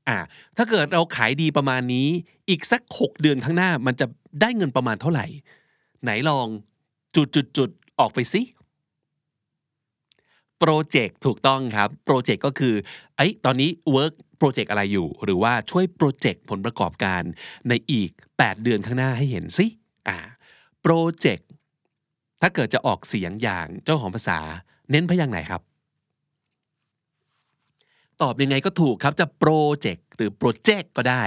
[0.08, 0.18] อ่า
[0.56, 2.08] ถ้าเกิดเราขายดีประมาณนี้
[2.48, 4.06] อีกสัก 6 เดือนข้างหน้ามันจะ
[4.40, 5.26] ได้เงินประมาณเท่าไหร่
[6.02, 6.46] ไหนลอง
[7.14, 8.42] จุดจุดจุดออกไปสิ
[10.58, 12.74] project ถูกต้องครับ project ก็คือ
[13.16, 17.22] ไอ้ตอนนี้ work project อะไรอยู่ หรือว่าช่วย project ผลประกอบการ
[17.68, 19.66] ในอีก 8 เดือนข้างหน้าให้เห็นสิ
[20.08, 20.18] อ่า
[20.82, 21.48] project
[22.40, 24.38] ถ้าเกิดจะออกเสียงอย่างเจ้าของภาษา
[24.90, 25.62] เน้นพยางค์ไหนครับ
[28.22, 31.22] ตอบยังไงก็ถูกครับจะ project หรือ project ก็ได้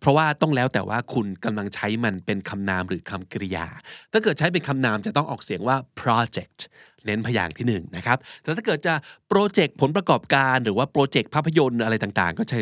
[0.00, 3.66] เพราะว่าต้องแล้วแต่ว่าคุณกำลังใช้มันเป็นคำนามหรือคำกริยา
[4.12, 6.58] ถ้าเกิดใช้เป็นคำนามจะต้องออกเสียงว่า project
[7.04, 8.94] เน้นพยางค์ที่หนึ่งนะครับ แต่ถ้าเกิดจะ
[9.28, 12.60] project ผลประกอบการหรือว่า project ภาพยนตร์อะไรต่างๆ ก็ใช้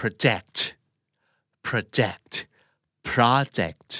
[0.00, 0.56] project
[1.66, 2.32] project
[3.10, 3.90] project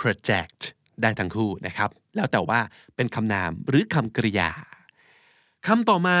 [0.00, 0.60] project
[1.02, 2.60] ได้ทั้งคู่นะครับ แล้วแต่ว่า
[2.96, 4.50] เป็นคำนามหรือคำกริยา
[5.66, 6.18] คำต่อมา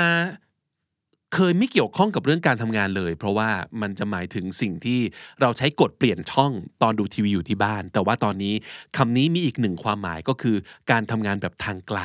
[1.34, 3.50] เคยไม่เกี่ยวข้องกับเรื่องการทำงานเลย เพราะว่า
[3.82, 5.00] มันจะหมายถึงสิ่งที่
[5.40, 6.52] เราใช้กดเปลี่ยนช่อง
[6.82, 8.54] ตอนดูทีวีอยู่ที่บ้าน แต่ว่าตอนนี้
[8.96, 10.56] คำนี้มีอีกหนึ่งความหมายก็คือ
[10.90, 12.00] การทำงานแบบทางไกล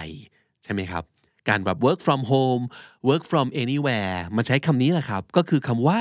[0.63, 1.03] ใช่ไหมครับ
[1.49, 2.63] การแบบ work from home
[3.09, 5.99] work from anywhere มันใช้คำนี้แหละครับ ก็คือคำว่า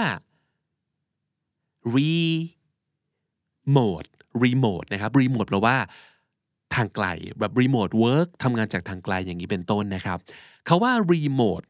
[1.96, 4.08] remote
[4.44, 5.76] remote นะครับ remote แปลว่า
[6.74, 7.06] ทางไกล
[7.38, 10.18] แบบ remote work ทำงานจากทางไกลอย่างนี้เป็นต้นนะครับ
[10.68, 11.66] คำว่า remote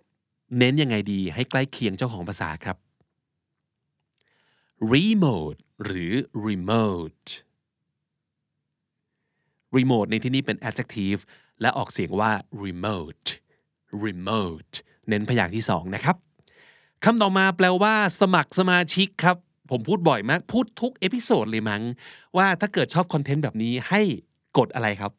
[0.58, 2.76] เน้นยังไงดีให้ใกล้เคียงเจ้าของภาษาครับ
[4.92, 6.12] remote หรือ
[6.46, 7.28] remote
[9.76, 11.20] remote ในที่นี้เป็น adjective
[11.60, 12.32] และออกเสียงว่า
[12.64, 13.28] remote
[14.04, 14.74] remote
[15.08, 16.16] เน้นพยางค์ที่สองนะครับ
[17.04, 19.36] คำต่อมาแปลว่า สมัครสมาชิกครับ
[19.70, 21.82] ผมพูดบ่อยมาก พูดทุก episode เลยมั้ง
[22.36, 24.00] ว่าถ้าเกิดชอบคอนเทนต์แบบนี้ให้
[24.58, 25.12] กดอะไรครับ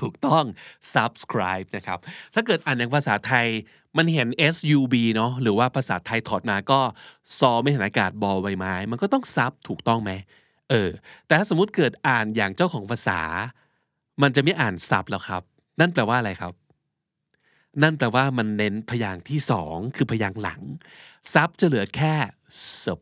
[0.00, 0.44] ถูกต้อง
[0.94, 1.98] subscribe นะครับ
[2.34, 3.46] ถ้าเกิดอ่านอย่างภาษาไทย
[3.96, 6.80] มันเห็น sub เนาะหรือว่าภาษาไทยถอดมาก็
[7.38, 10.12] ซอไม่เห็นอากาศบอใบไม้ มันก็ต้องซับถูกต้องไหม
[10.70, 10.90] เออ
[11.26, 13.20] แต่ถ้าสมมติเกิดอ่านอย่างเจ้าของภาษา
[14.22, 15.42] มันจะไม่อ่านซับแล้วครับ
[15.80, 16.54] นั่นแปลว่าอะไรครับ
[17.82, 20.60] นั่นแปลว่ามันเน้นพยางค์ที่สองคือพยางค์หลัง
[21.32, 22.14] ซับจะเหลือแค่
[22.80, 23.00] sub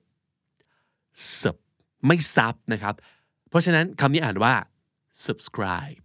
[1.40, 1.56] sub
[2.06, 2.94] ไม่ซับนะครับ
[3.48, 4.54] เพราะฉะนั้นคำนี้อ่านว่า
[5.24, 6.04] subscribe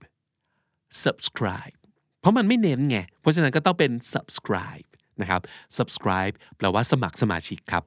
[1.03, 1.75] subscribe
[2.19, 4.87] เพราะมันไม่เน้นไง เพราะฉะนั้นก็ต้องเป็น subscribe
[5.21, 5.41] นะครับ
[5.77, 7.83] subscribe แปลว่าสมัครสมาชิกครับ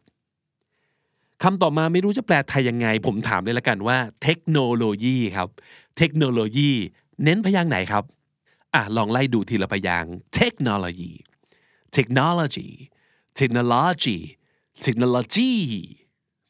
[1.43, 5.49] คำต่อมาไม่รู้จะแปลไทยยังไง ผมถามเลยละกันว่าเทคโนโลยีครับ
[5.99, 6.71] เทคโนโลยี
[7.25, 8.05] เน้นพยางค์ไหนครับ
[8.75, 11.13] อะ ลองไล่ดูทีละพยางค์ technology
[11.97, 12.69] technology
[13.39, 14.19] technology
[14.85, 15.53] technology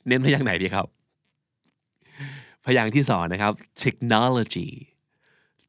[0.09, 0.87] เน้นพยางค์ไหนดีครับ
[2.67, 3.53] พยางค์ที่สองนะครับ
[3.83, 4.69] technology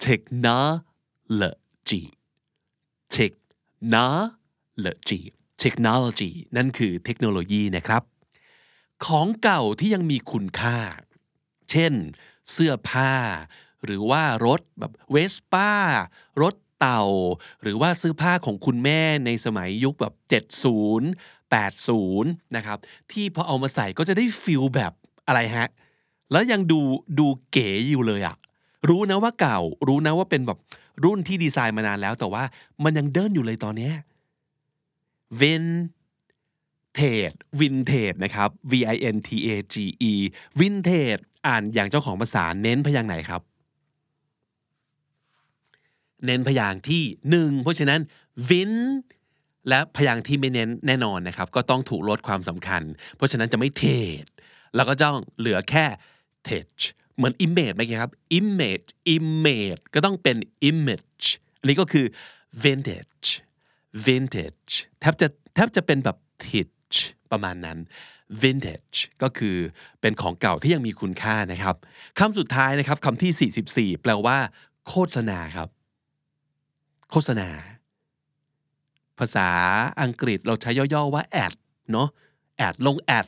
[0.06, 2.04] technology
[3.18, 5.22] technology
[5.64, 8.04] technology นั่นคือเทคโนโลยีนะครับ
[9.06, 10.78] ของเก่าที่ยังมีคุณค่า
[11.72, 11.94] เช่น
[12.52, 13.14] เสื้อผ้า
[13.86, 15.72] หรือว่ารถแบบเวสป้า
[16.42, 17.04] รถเต่า
[17.62, 20.14] หรือว่าเสื้อผ้าของคุณแม่ในสมัยยุคแบบ
[21.54, 22.78] 70 80 นะครับ
[23.12, 24.94] ที่พอเอามาใส่ก็จะได้ฟิลแบบ
[25.28, 25.68] อะไรฮะ
[26.32, 26.80] แล้วยังดู
[27.20, 28.36] ดูเก๋อยู่เลยอะ
[28.88, 30.60] รู้นะว่าเก่า รู้นะว่าเป็นแบบ
[31.04, 32.44] รุ่นที่ดีไซน์มานานแล้ว แต่ว่า
[32.84, 33.94] มันยังเดินอยู่เลยตอนเนี้ย
[35.42, 35.88] vintage
[37.60, 39.76] vintage นะครับ v i n t a g
[40.12, 40.14] e
[40.60, 43.42] vintage อ่านอย่างเจ้าของภาษาเน้นพยางไหนครับ
[46.26, 48.00] เน้นพยางที่หนึ่งเพราะฉะนั้น
[48.50, 48.74] vin
[49.70, 52.82] และพยางที่ไม่เน้นแน่นอนนะครับ ก็ต้องถูกลดความสำคัญ
[53.16, 53.86] เพราะฉะนั้นจะไม่เท
[54.22, 54.24] ศ
[54.76, 55.86] แล้วก็จ้องเหลือแค่
[56.48, 56.80] tech
[57.20, 60.38] เหมือน image ไหมครับ image image ก็ต้องเป็น
[60.70, 61.26] image
[61.60, 62.06] อันนี้ก็คือ
[62.64, 63.30] vintage
[64.06, 66.98] vintage แทบจะแทบจะเป็นแบบ titch
[67.32, 67.78] ประมาณนั้น
[68.42, 69.58] vintage ก็คือ
[70.02, 71.76] เป็นของเก่าที่ยังมีคุณค่านะครับ
[72.20, 74.38] คำสุดท้ายนะครับคำที่ 44 แปลว่า
[74.88, 75.70] โฆษณาครับ
[77.12, 77.50] โฆษณา
[79.20, 79.50] ภาษา
[80.02, 81.54] อังกฤษเราใช้ย่อๆว่า ad
[81.92, 82.08] เนาะ
[82.68, 83.28] ad ลง ad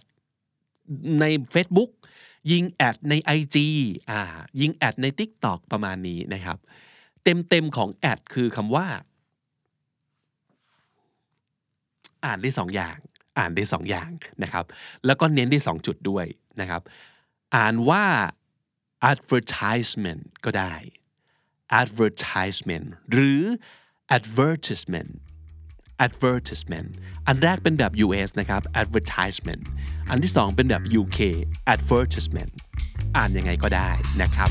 [1.20, 1.92] ใน Facebook
[2.52, 3.58] ยิงแอดใน IG
[4.10, 4.22] อ่า
[4.60, 6.58] ยิงแอดใน TikTok ประมาณนี้นะครับ
[7.24, 8.88] เต็มๆของแอดคือคำว่า
[12.26, 12.98] อ่านได้สองอย่าง
[13.38, 14.12] อ่านได้สองอย่าง
[14.44, 14.66] นะครับ
[15.06, 16.26] แล้วก็เน้นได้สองจุดด้วย
[16.62, 16.82] นะครับ
[17.56, 18.06] อ่านว่า
[19.12, 20.74] advertisement ก็ได้
[21.82, 23.42] advertisement หรือ
[24.18, 25.12] advertisement
[26.06, 26.89] advertisement
[27.28, 29.64] อันแรกเป็นแบบ US นะครับ advertisement
[30.10, 31.20] อันที่สองเป็นแบบ UK
[31.74, 32.52] advertisement
[33.18, 33.89] อ่านยังไงก็ได้
[34.22, 34.49] นะครับ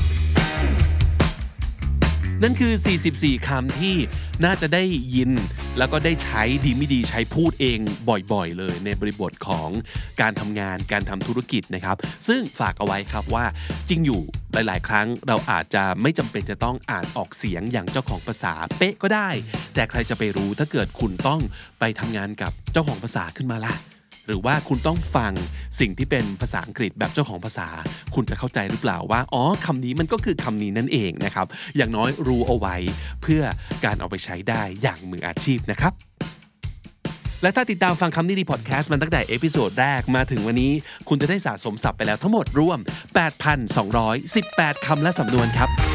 [2.43, 2.73] นั่นคือ
[3.11, 3.95] 44 คำที่
[4.43, 4.83] น่าจะได้
[5.15, 5.31] ยิน
[5.77, 7.79] แล้วก็ได้ใช้ดีไม่ดีใช้พูดเอง
[8.09, 9.69] บ่อยๆ เลยในบริบทของ
[10.21, 11.97] การทำงานการทำธุรกิจนะครับ
[12.27, 13.45] ซึ่งฝากเอาไว้ครับว่า
[13.89, 14.21] จริงอยู่
[14.53, 19.29] หลาย ๆ ครั้งเราอาจจะไม่จำเป็นจะต้องอ่านออกเสียงอย่างเจ้าของภาษาเป๊ะก็ได้
[19.73, 21.41] แต่ใครจะไปรู้ถ้าเกิดคุณต้อง
[21.79, 23.75] ไปทำงานกับเจ้าของภาษาขึ้นมาล่ะ
[24.27, 25.33] หรือว่าคุณต้องฟัง
[25.79, 27.67] สิ่งที่เป็นภาษาอังกฤษแบบเจ้าของภาษา
[28.15, 31.47] คุณจะเข้าใจหรือเปล่าว่า อ๋อคำนี้มันก็คือคำนี้นั่นเองนะครับ
[31.77, 32.75] อย่างน้อยรู้เอาไว้
[33.21, 33.41] เพื่อ
[33.85, 35.93] การเอาไปใช้ได้อย่างมืออาชีพนะครับ
[37.41, 40.71] และถ้าติดตามฟังคำนี้ดีพอดแคสต์มาตั้งแต่ episode แรกมาถึงวันนี้
[41.07, 42.79] คุณจะได้สะสมศัพท์ไปแล้วทั้งหมดรวม
[44.01, 45.90] 8,218 คำและสำนวนครับ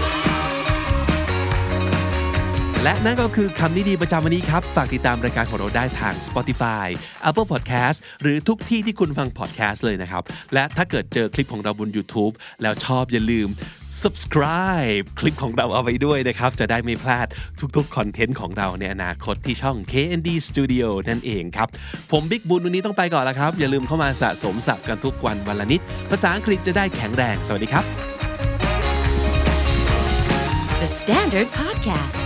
[2.82, 6.86] และนั่นก็คือคำนี้ดีประจำวันนี้ครับ ฝากติดตามรายการของเราได้ทาง Spotify
[7.28, 10.22] Apple Podcast หรือทุกที่ที่คุณฟัง podcast เลยนะครับ
[10.54, 13.48] และถ้าเกิดเจอคลิปของเราบน YouTube แล้วชอบอย่าลืม
[14.02, 17.26] subscribe คลิปของเราเอาไว้ด้วยนะครับ จะได้ไม่พลาด
[17.76, 21.68] ทุกๆคอนเทนต์ของเราในอนาคตที่ช่อง KND Studio นั่นเองครับ
[22.12, 27.84] ผมบิ๊กบุญวันนี้ต้องไปก่อนแล้วครับ อย่าลืมเข้ามาสะสมศัพท์กันทุกวันวันละนิด ภาษาอังกฤษจะได้แข็งแรง สวัสดีครับ
[30.82, 32.25] The Standard Podcast,